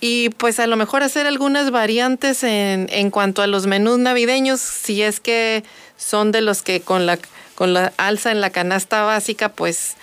[0.00, 4.60] Y pues a lo mejor hacer algunas variantes en, en cuanto a los menús navideños,
[4.60, 5.64] si es que
[5.96, 7.18] son de los que con la,
[7.56, 9.96] con la alza en la canasta básica, pues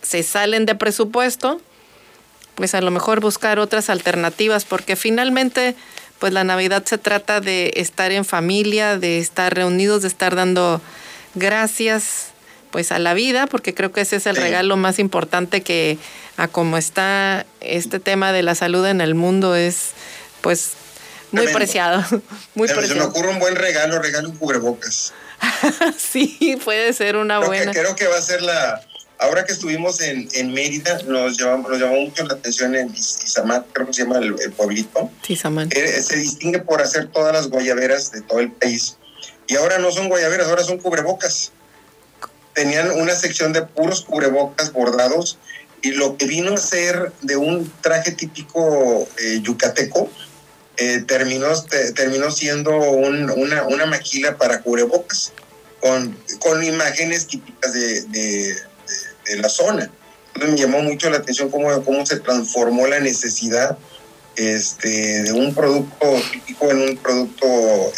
[0.00, 1.60] se salen de presupuesto,
[2.54, 5.76] pues a lo mejor buscar otras alternativas, porque finalmente,
[6.20, 10.80] pues la Navidad se trata de estar en familia, de estar reunidos, de estar dando
[11.34, 12.29] gracias
[12.70, 15.98] pues a la vida, porque creo que ese es el regalo más importante que
[16.36, 19.90] a como está este tema de la salud en el mundo es
[20.40, 20.72] pues
[21.32, 22.04] muy preciado,
[22.54, 22.88] muy preciado.
[22.88, 25.12] Se me ocurre un buen regalo, regalo un cubrebocas.
[25.98, 27.72] sí, puede ser una buena.
[27.72, 28.82] creo que va a ser la
[29.20, 33.86] ahora que estuvimos en, en Mérida, nos, nos llamó mucho la atención en Izamat, creo
[33.86, 35.10] que se llama el, pueblito.
[35.28, 38.96] Eh, se distingue por hacer todas las guayaberas de todo el país.
[39.46, 41.52] Y ahora no son guayaberas, ahora son cubrebocas
[42.60, 45.38] tenían una sección de puros cubrebocas bordados
[45.80, 50.10] y lo que vino a ser de un traje típico eh, yucateco
[50.76, 51.46] eh, terminó,
[51.94, 55.32] terminó siendo una, una, maquila para cubrebocas
[55.80, 58.56] con, con imágenes típicas de, de,
[59.38, 59.90] la zona.
[60.34, 63.78] Entonces me llamó mucho la atención cómo, cómo se transformó la necesidad
[64.36, 67.46] este, de un producto típico en un producto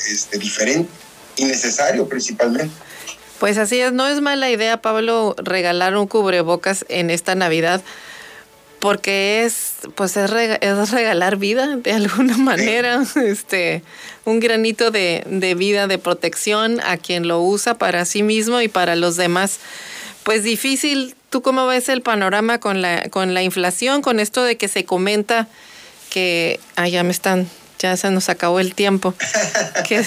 [0.08, 0.90] este, diferente
[1.36, 2.72] y necesario principalmente.
[3.42, 7.82] Pues así es, no es mala idea, Pablo, regalar un cubrebocas en esta Navidad,
[8.78, 13.82] porque es, pues es, regalar vida de alguna manera, este,
[14.24, 18.68] un granito de, de vida, de protección a quien lo usa para sí mismo y
[18.68, 19.58] para los demás.
[20.22, 24.56] Pues difícil, ¿tú cómo ves el panorama con la, con la inflación, con esto de
[24.56, 25.48] que se comenta
[26.10, 27.48] que, ah, ya me están,
[27.80, 29.14] ya se nos acabó el tiempo,
[29.88, 30.04] que,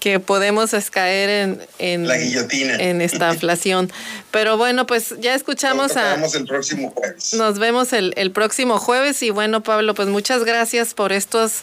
[0.00, 2.76] que podemos caer en, en, la guillotina.
[2.76, 3.92] en esta inflación.
[4.30, 6.16] Pero bueno, pues ya escuchamos a...
[6.16, 7.34] Nos vemos el próximo jueves.
[7.34, 11.62] Nos vemos el, el, próximo jueves y bueno, Pablo, pues muchas gracias por estos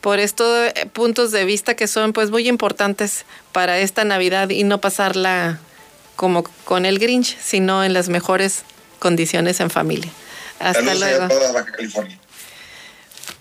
[0.00, 4.80] por estos puntos de vista que son pues muy importantes para esta Navidad y no
[4.80, 5.60] pasarla
[6.16, 8.64] como con el Grinch, sino en las mejores
[8.98, 10.10] condiciones en familia.
[10.58, 11.24] Hasta luego.
[11.24, 12.18] A toda Baja California.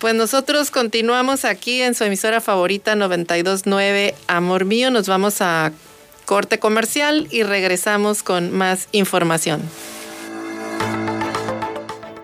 [0.01, 4.89] Pues nosotros continuamos aquí en su emisora favorita 929 Amor Mío.
[4.89, 5.73] Nos vamos a
[6.25, 9.61] corte comercial y regresamos con más información.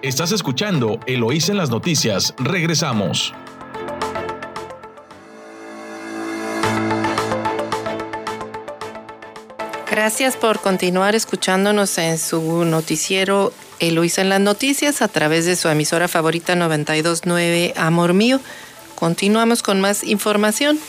[0.01, 2.33] Estás escuchando Eloís en las noticias.
[2.39, 3.31] Regresamos.
[9.91, 15.67] Gracias por continuar escuchándonos en su noticiero Eloísa en las noticias a través de su
[15.67, 18.39] emisora favorita 929 Amor Mío.
[18.95, 20.79] Continuamos con más información.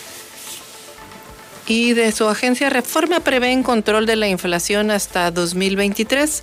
[1.67, 6.43] Y de su agencia Reforma prevén control de la inflación hasta 2023.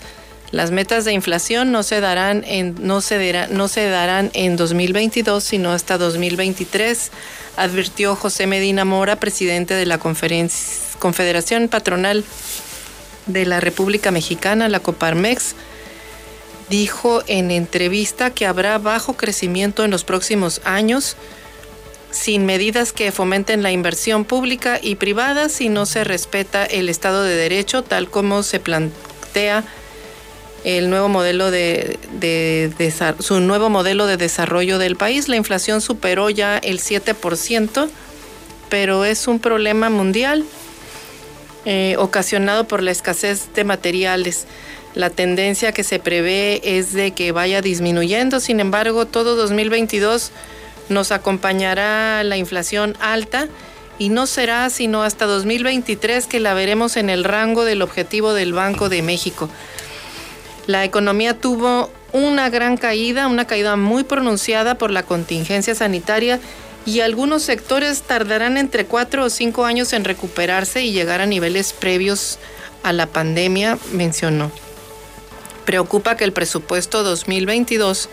[0.51, 5.43] Las metas de inflación no se darán en, no se no se darán en 2022,
[5.43, 7.11] sino hasta 2023,
[7.57, 12.23] advirtió José Medina Mora, presidente de la Confederación Patronal
[13.25, 15.55] de la República Mexicana, la Coparmex
[16.69, 21.15] dijo en entrevista que habrá bajo crecimiento en los próximos años
[22.11, 27.23] sin medidas que fomenten la inversión pública y privada si no se respeta el Estado
[27.23, 29.63] de Derecho tal como se plantea
[30.65, 31.99] el nuevo modelo de,
[33.19, 35.27] su nuevo modelo de desarrollo del país.
[35.27, 37.87] La inflación superó ya el 7%,
[38.69, 40.43] pero es un problema mundial
[41.65, 44.47] eh, ocasionado por la escasez de materiales.
[44.95, 50.31] La tendencia que se prevé es de que vaya disminuyendo, sin embargo, todo 2022
[50.87, 53.49] nos acompañará la inflación alta
[53.99, 58.53] y no será sino hasta 2023 que la veremos en el rango del objetivo del
[58.53, 59.49] Banco de México.
[60.65, 66.39] La economía tuvo una gran caída, una caída muy pronunciada por la contingencia sanitaria
[66.85, 71.73] y algunos sectores tardarán entre cuatro o cinco años en recuperarse y llegar a niveles
[71.73, 72.39] previos
[72.83, 74.51] a la pandemia, mencionó.
[75.65, 78.09] Preocupa que el presupuesto 2022,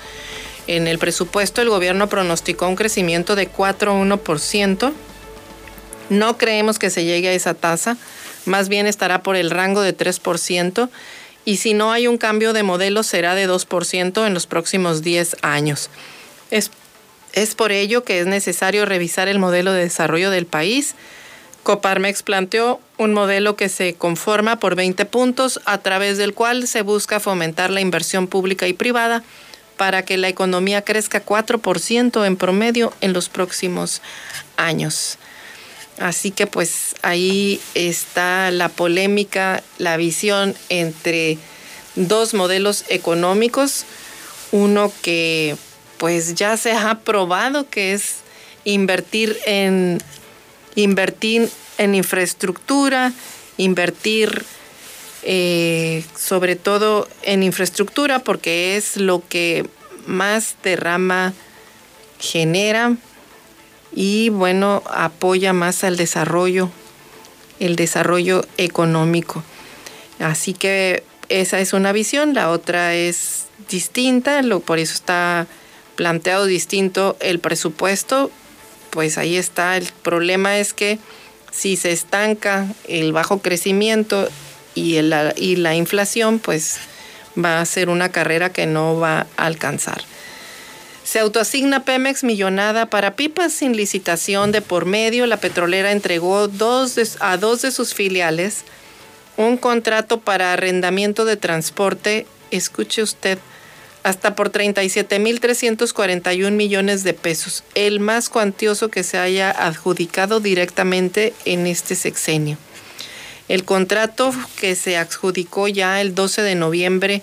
[0.67, 4.93] en el presupuesto el gobierno pronosticó un crecimiento de 4,1%.
[6.11, 7.97] No creemos que se llegue a esa tasa,
[8.47, 10.89] más bien estará por el rango de 3%
[11.45, 15.37] y si no hay un cambio de modelo será de 2% en los próximos 10
[15.43, 15.91] años.
[16.51, 16.71] Es
[17.33, 20.95] es por ello que es necesario revisar el modelo de desarrollo del país.
[21.63, 26.83] Coparmex planteó un modelo que se conforma por 20 puntos a través del cual se
[26.83, 29.23] busca fomentar la inversión pública y privada
[29.77, 34.03] para que la economía crezca 4% en promedio en los próximos
[34.57, 35.19] años.
[35.99, 41.39] Así que pues ahí está la polémica, la visión entre
[41.95, 43.85] dos modelos económicos,
[44.51, 45.57] uno que
[45.99, 48.17] pues ya se ha probado que es
[48.65, 49.99] invertir en
[50.75, 51.49] invertir
[51.79, 53.13] en infraestructura,
[53.57, 54.45] invertir
[55.25, 59.67] eh, sobre todo en infraestructura porque es lo que
[60.07, 61.33] más derrama
[62.19, 62.97] genera
[63.95, 66.71] y bueno apoya más al desarrollo
[67.61, 69.45] el desarrollo económico.
[70.19, 75.47] Así que esa es una visión la otra es distinta lo, por eso está
[75.95, 78.31] planteado distinto el presupuesto,
[78.93, 79.77] pues ahí está.
[79.77, 80.99] El problema es que
[81.51, 84.29] si se estanca el bajo crecimiento
[84.75, 84.99] y,
[85.37, 86.79] y la inflación, pues
[87.43, 90.03] va a ser una carrera que no va a alcanzar.
[91.05, 95.27] Se autoasigna Pemex millonada para pipas sin licitación de por medio.
[95.27, 98.65] La petrolera entregó dos a dos de sus filiales
[99.37, 102.27] un contrato para arrendamiento de transporte.
[102.51, 103.39] Escuche usted,
[104.03, 111.67] hasta por 37.341 millones de pesos, el más cuantioso que se haya adjudicado directamente en
[111.67, 112.59] este sexenio.
[113.49, 117.23] El contrato que se adjudicó ya el 12 de noviembre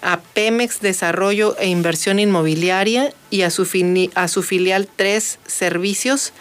[0.00, 3.66] a Pemex Desarrollo e Inversión Inmobiliaria y a su,
[4.14, 6.32] a su filial Tres Servicios,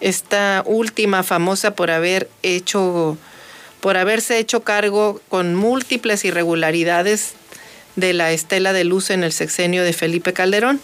[0.00, 3.16] esta última famosa por haber hecho
[3.80, 7.32] por haberse hecho cargo con múltiples irregularidades
[7.96, 10.80] de la estela de luz en el sexenio de Felipe Calderón.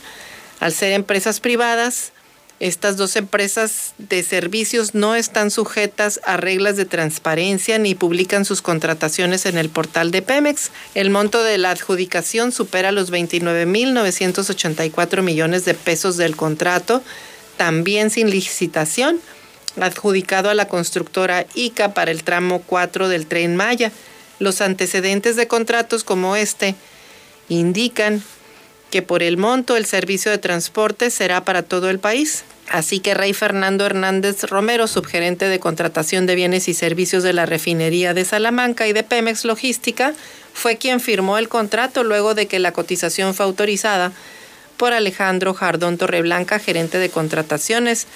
[0.60, 2.12] Al ser empresas privadas,
[2.58, 8.62] estas dos empresas de servicios no están sujetas a reglas de transparencia ni publican sus
[8.62, 10.70] contrataciones en el portal de Pemex.
[10.94, 17.02] El monto de la adjudicación supera los 29.984 millones de pesos del contrato,
[17.58, 19.20] también sin licitación,
[19.78, 23.92] adjudicado a la constructora ICA para el tramo 4 del tren Maya.
[24.38, 26.74] Los antecedentes de contratos como este
[27.48, 28.22] indican
[28.90, 32.44] que por el monto el servicio de transporte será para todo el país.
[32.68, 37.46] Así que Rey Fernando Hernández Romero, subgerente de contratación de bienes y servicios de la
[37.46, 40.14] refinería de Salamanca y de Pemex Logística,
[40.52, 44.12] fue quien firmó el contrato luego de que la cotización fue autorizada
[44.76, 48.06] por Alejandro Jardón Torreblanca, gerente de contrataciones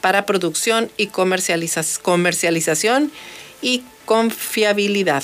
[0.00, 3.12] para producción y comercialización
[3.62, 5.22] y confiabilidad.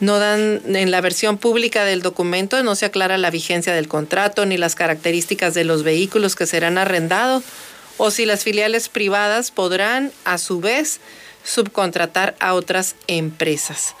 [0.00, 4.46] No dan en la versión pública del documento no se aclara la vigencia del contrato
[4.46, 7.44] ni las características de los vehículos que serán arrendados
[7.98, 11.00] o si las filiales privadas podrán a su vez
[11.44, 13.94] subcontratar a otras empresas.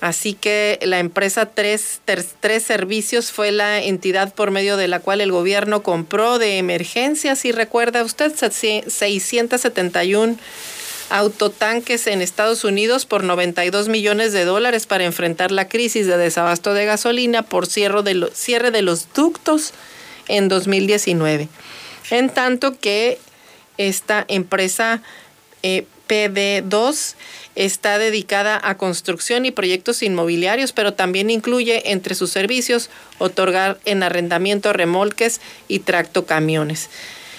[0.00, 5.20] Así que la empresa tres, tres, Servicios fue la entidad por medio de la cual
[5.20, 10.36] el gobierno compró de emergencia, si recuerda usted, 671
[11.10, 16.74] autotanques en Estados Unidos por 92 millones de dólares para enfrentar la crisis de desabasto
[16.74, 19.72] de gasolina por cierre de, cierre de los ductos
[20.28, 21.48] en 2019.
[22.10, 23.18] En tanto que
[23.78, 25.02] esta empresa
[25.62, 27.14] eh, PD2
[27.54, 32.88] está dedicada a construcción y proyectos inmobiliarios, pero también incluye entre sus servicios
[33.18, 36.88] otorgar en arrendamiento remolques y tractocamiones.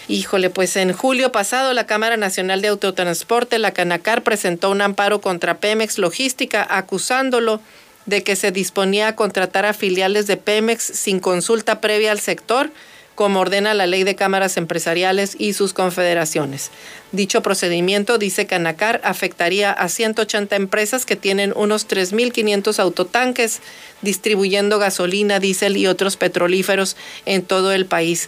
[0.09, 5.21] Híjole, pues en julio pasado la Cámara Nacional de Autotransporte, la Canacar, presentó un amparo
[5.21, 7.61] contra Pemex Logística acusándolo
[8.07, 12.71] de que se disponía a contratar a filiales de Pemex sin consulta previa al sector,
[13.13, 16.71] como ordena la ley de cámaras empresariales y sus confederaciones.
[17.11, 23.59] Dicho procedimiento, dice Canacar, afectaría a 180 empresas que tienen unos 3.500 autotanques
[24.01, 26.95] distribuyendo gasolina, diésel y otros petrolíferos
[27.27, 28.27] en todo el país.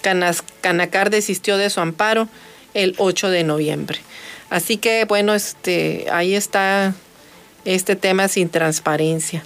[0.00, 2.28] Canacar desistió de su amparo
[2.74, 4.00] el 8 de noviembre.
[4.50, 6.94] Así que bueno, este, ahí está
[7.64, 9.44] este tema sin transparencia.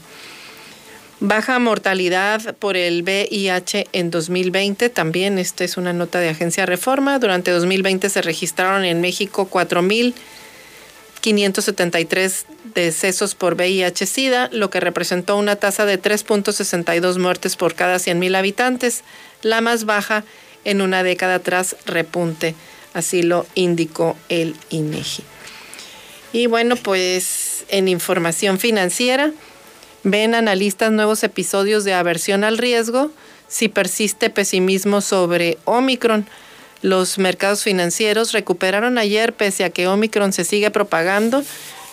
[1.24, 4.88] Baja mortalidad por el VIH en 2020.
[4.88, 7.20] También esta es una nota de Agencia Reforma.
[7.20, 12.44] Durante 2020 se registraron en México 4.573
[12.74, 19.04] decesos por VIH-Sida, lo que representó una tasa de 3.62 muertes por cada 100.000 habitantes,
[19.42, 20.24] la más baja
[20.64, 22.54] en una década tras repunte.
[22.94, 25.24] Así lo indicó el INEGI.
[26.32, 29.32] Y bueno, pues en información financiera,
[30.04, 33.12] Ven analistas nuevos episodios de aversión al riesgo
[33.46, 36.26] si persiste pesimismo sobre Omicron.
[36.80, 41.44] Los mercados financieros recuperaron ayer pese a que Omicron se sigue propagando,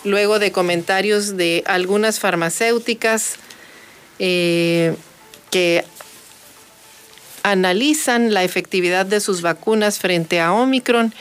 [0.02, 3.36] luego de comentarios de algunas farmacéuticas
[4.18, 4.96] eh,
[5.52, 5.84] que
[7.42, 11.14] analizan la efectividad de sus vacunas frente a Omicron,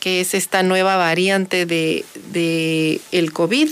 [0.00, 2.04] que es esta nueva variante de,
[3.12, 3.70] el COVID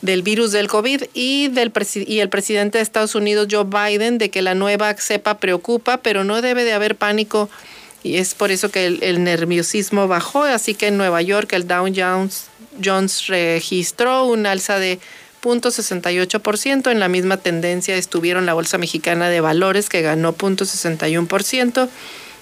[0.00, 1.72] del virus del COVID y, del
[2.06, 6.22] y el presidente de Estados Unidos, Joe Biden, de que la nueva cepa preocupa, pero
[6.22, 7.50] no debe de haber pánico
[8.02, 10.44] y es por eso que el, nerviosismo bajó.
[10.44, 12.46] Así que en Nueva York el Dow Jones,
[12.82, 15.00] Jones registró un alza de
[15.42, 16.90] 0.68%.
[16.90, 21.88] En la misma tendencia estuvieron la Bolsa Mexicana de Valores que ganó 0.61%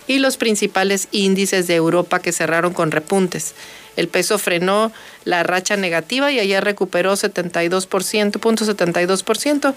[0.07, 3.55] y los principales índices de Europa que cerraron con repuntes.
[3.97, 4.92] El peso frenó
[5.24, 9.74] la racha negativa y ayer recuperó 72%, 72%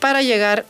[0.00, 0.66] para llegar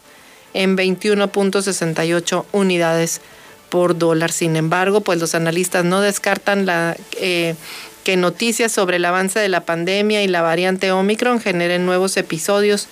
[0.54, 3.20] en 21.68 unidades
[3.68, 4.30] por dólar.
[4.30, 7.56] Sin embargo, pues los analistas no descartan la, eh,
[8.04, 12.86] que noticias sobre el avance de la pandemia y la variante Omicron generen nuevos episodios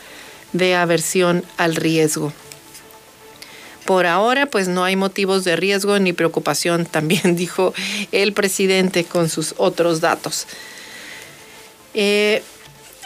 [0.53, 2.33] de aversión al riesgo.
[3.85, 7.75] Por ahora, pues no hay motivos de riesgo ni preocupación, también dijo
[8.11, 10.47] el presidente con sus otros datos.
[11.95, 12.43] Eh,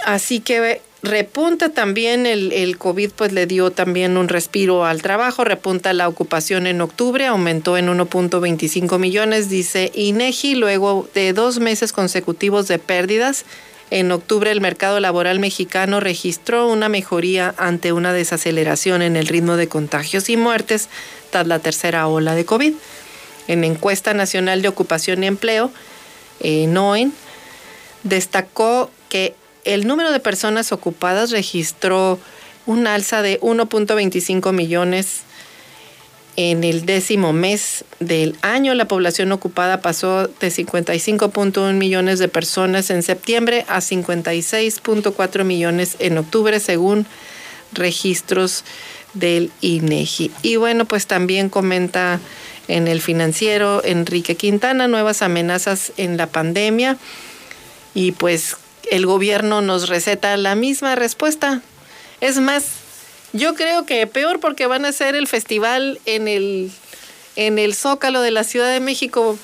[0.04, 5.44] así que repunta también el, el, COVID, pues le dio también un respiro al trabajo,
[5.44, 11.92] repunta la ocupación en octubre, aumentó en 1.25 millones, dice INEGI, luego de dos meses
[11.92, 13.44] consecutivos de pérdidas
[13.90, 19.56] en octubre el mercado laboral mexicano registró una mejoría ante una desaceleración en el ritmo
[19.56, 20.88] de contagios y muertes
[21.30, 22.74] tras la tercera ola de COVID.
[23.46, 25.70] En encuesta nacional de ocupación y empleo,
[26.40, 27.12] eh, NOEN,
[28.02, 29.34] destacó que
[29.66, 32.18] el número de personas ocupadas registró
[32.64, 35.22] un alza de 1.25 millones
[36.36, 42.90] en el décimo mes del año, la población ocupada pasó de 55.1 millones de personas
[42.90, 47.06] en septiembre a 56.4 millones en octubre, según
[47.72, 48.64] registros
[49.14, 50.30] del INEGI.
[50.42, 52.20] Y bueno, pues también comenta
[52.68, 56.98] en el financiero Enrique Quintana nuevas amenazas en la pandemia
[57.94, 58.56] y pues
[58.90, 61.62] el gobierno nos receta la misma respuesta.
[62.20, 62.64] Es más,
[63.32, 66.70] yo creo que peor porque van a hacer el festival en el,
[67.36, 69.38] en el Zócalo de la Ciudad de México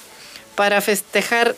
[0.55, 1.57] para festejar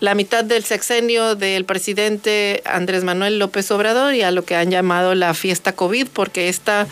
[0.00, 4.70] la mitad del sexenio del presidente Andrés Manuel López Obrador y a lo que han
[4.70, 6.86] llamado la fiesta COVID, porque esta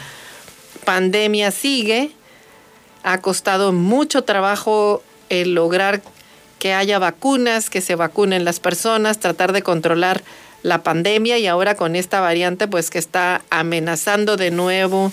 [0.84, 2.10] pandemia sigue.
[3.02, 6.02] Ha costado mucho trabajo el lograr
[6.64, 10.22] que haya vacunas, que se vacunen las personas, tratar de controlar
[10.62, 15.12] la pandemia y ahora con esta variante pues que está amenazando de nuevo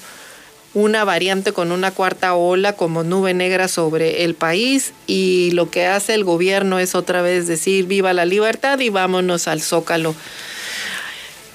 [0.74, 5.88] una variante con una cuarta ola como nube negra sobre el país y lo que
[5.88, 10.16] hace el gobierno es otra vez decir viva la libertad y vámonos al zócalo.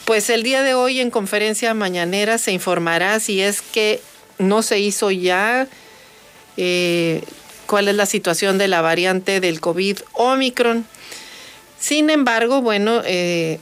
[0.05, 4.03] Pues el día de hoy en conferencia mañanera se informará si es que
[4.37, 5.67] no se hizo ya
[6.59, 7.23] eh,
[7.67, 10.87] cuál es la situación de la variante del COVID Omicron.
[11.79, 13.59] Sin embargo, bueno, eh,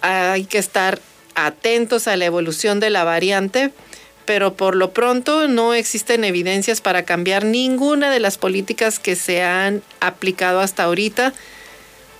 [0.00, 1.00] hay que estar
[1.34, 3.70] atentos a la evolución de la variante,
[4.24, 9.42] pero por lo pronto no existen evidencias para cambiar ninguna de las políticas que se
[9.42, 11.34] han aplicado hasta ahorita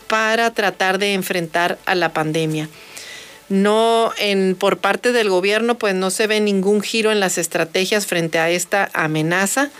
[0.08, 2.68] para tratar de enfrentar a la pandemia.
[3.48, 4.12] No
[4.58, 8.50] por parte del gobierno pues no se ve ningún giro en las estrategias frente a
[8.50, 9.70] esta amenaza.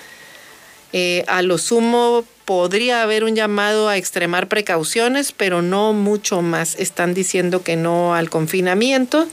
[0.97, 6.77] Eh, a lo sumo podría haber un llamado a extremar precauciones, pero no mucho más.
[6.79, 9.27] Están diciendo que no al confinamiento.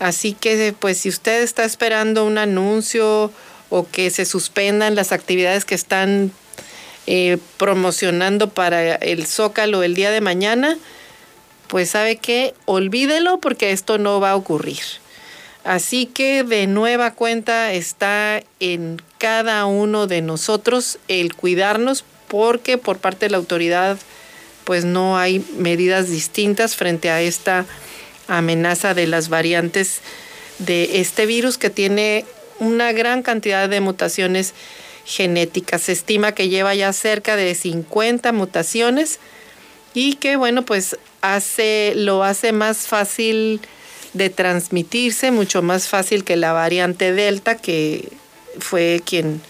[0.00, 3.30] Así que pues si usted está esperando un anuncio
[3.70, 6.32] o que se suspendan las actividades que están
[7.06, 10.76] eh, promocionando para el Zócalo el día de mañana,
[11.68, 14.82] pues sabe que olvídelo porque esto no va a ocurrir.
[15.64, 22.98] Así que de nueva cuenta está en cada uno de nosotros el cuidarnos porque por
[22.98, 23.98] parte de la autoridad
[24.64, 27.66] pues no hay medidas distintas frente a esta
[28.26, 30.00] amenaza de las variantes
[30.58, 32.24] de este virus que tiene
[32.58, 34.54] una gran cantidad de mutaciones
[35.04, 35.82] genéticas.
[35.82, 39.18] Se estima que lleva ya cerca de 50 mutaciones
[39.94, 43.60] y que bueno, pues hace lo hace más fácil
[44.12, 48.08] de transmitirse, mucho más fácil que la variante Delta que
[48.58, 49.40] fue quien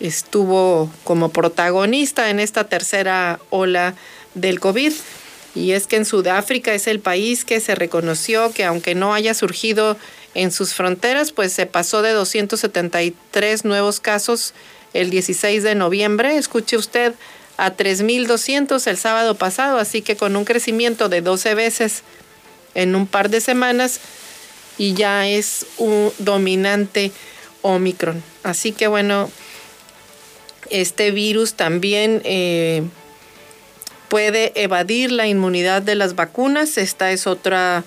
[0.00, 3.94] estuvo como protagonista en esta tercera ola
[4.34, 4.92] del COVID.
[5.54, 9.34] Y es que en Sudáfrica es el país que se reconoció que aunque no haya
[9.34, 9.96] surgido
[10.34, 14.52] en sus fronteras, pues se pasó de 273 nuevos casos
[14.94, 17.14] el 16 de noviembre, escuche usted,
[17.56, 22.02] a 3.200 el sábado pasado, así que con un crecimiento de 12 veces
[22.74, 24.00] en un par de semanas
[24.78, 27.12] y ya es un dominante
[27.62, 28.22] Omicron.
[28.42, 29.30] Así que bueno,
[30.70, 32.20] este virus también...
[32.24, 32.82] Eh,
[34.14, 36.78] puede evadir la inmunidad de las vacunas.
[36.78, 37.82] Esta es otra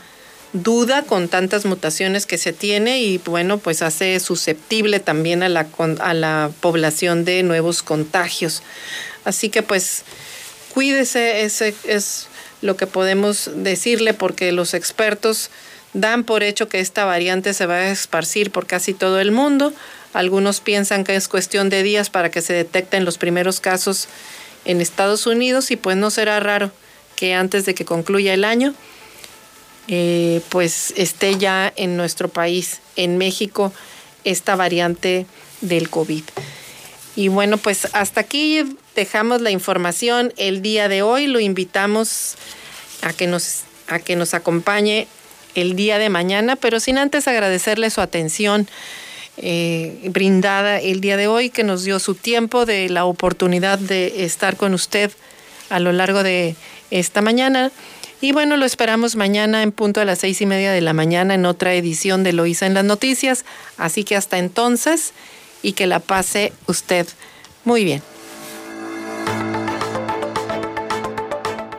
[0.52, 5.68] duda con tantas mutaciones que se tiene y bueno, pues hace susceptible también a la,
[6.00, 8.62] a la población de nuevos contagios.
[9.24, 10.04] Así que pues
[10.74, 12.28] cuídese, ese es
[12.62, 15.49] lo que podemos decirle porque los expertos
[15.93, 19.74] dan por hecho que esta variante se va a esparcir por casi todo el mundo.
[20.14, 24.08] Algunos piensan que es cuestión de días para que se detecten los primeros casos
[24.66, 26.72] en Estados Unidos y pues no será raro
[27.16, 28.74] que antes de que concluya el año,
[29.88, 33.74] eh, pues esté ya en nuestro país, en México,
[34.24, 35.26] esta variante
[35.62, 36.24] del COVID.
[37.16, 38.64] Y bueno, pues hasta aquí
[38.98, 41.28] dejamos la información el día de hoy.
[41.28, 42.36] Lo invitamos
[43.04, 45.08] a que nos, a que nos acompañe
[45.56, 48.68] el día de mañana, pero sin antes agradecerle su atención
[49.38, 54.26] eh, brindada el día de hoy, que nos dio su tiempo, de la oportunidad de
[54.26, 55.12] estar con usted
[55.70, 56.56] a lo largo de
[56.89, 57.72] esta mañana.
[58.20, 61.36] Y bueno, lo esperamos mañana en punto a las seis y media de la mañana
[61.36, 63.45] en otra edición de Loisa en las Noticias.
[63.78, 65.14] Así que hasta entonces
[65.62, 67.06] y que la pase usted
[67.64, 68.02] muy bien.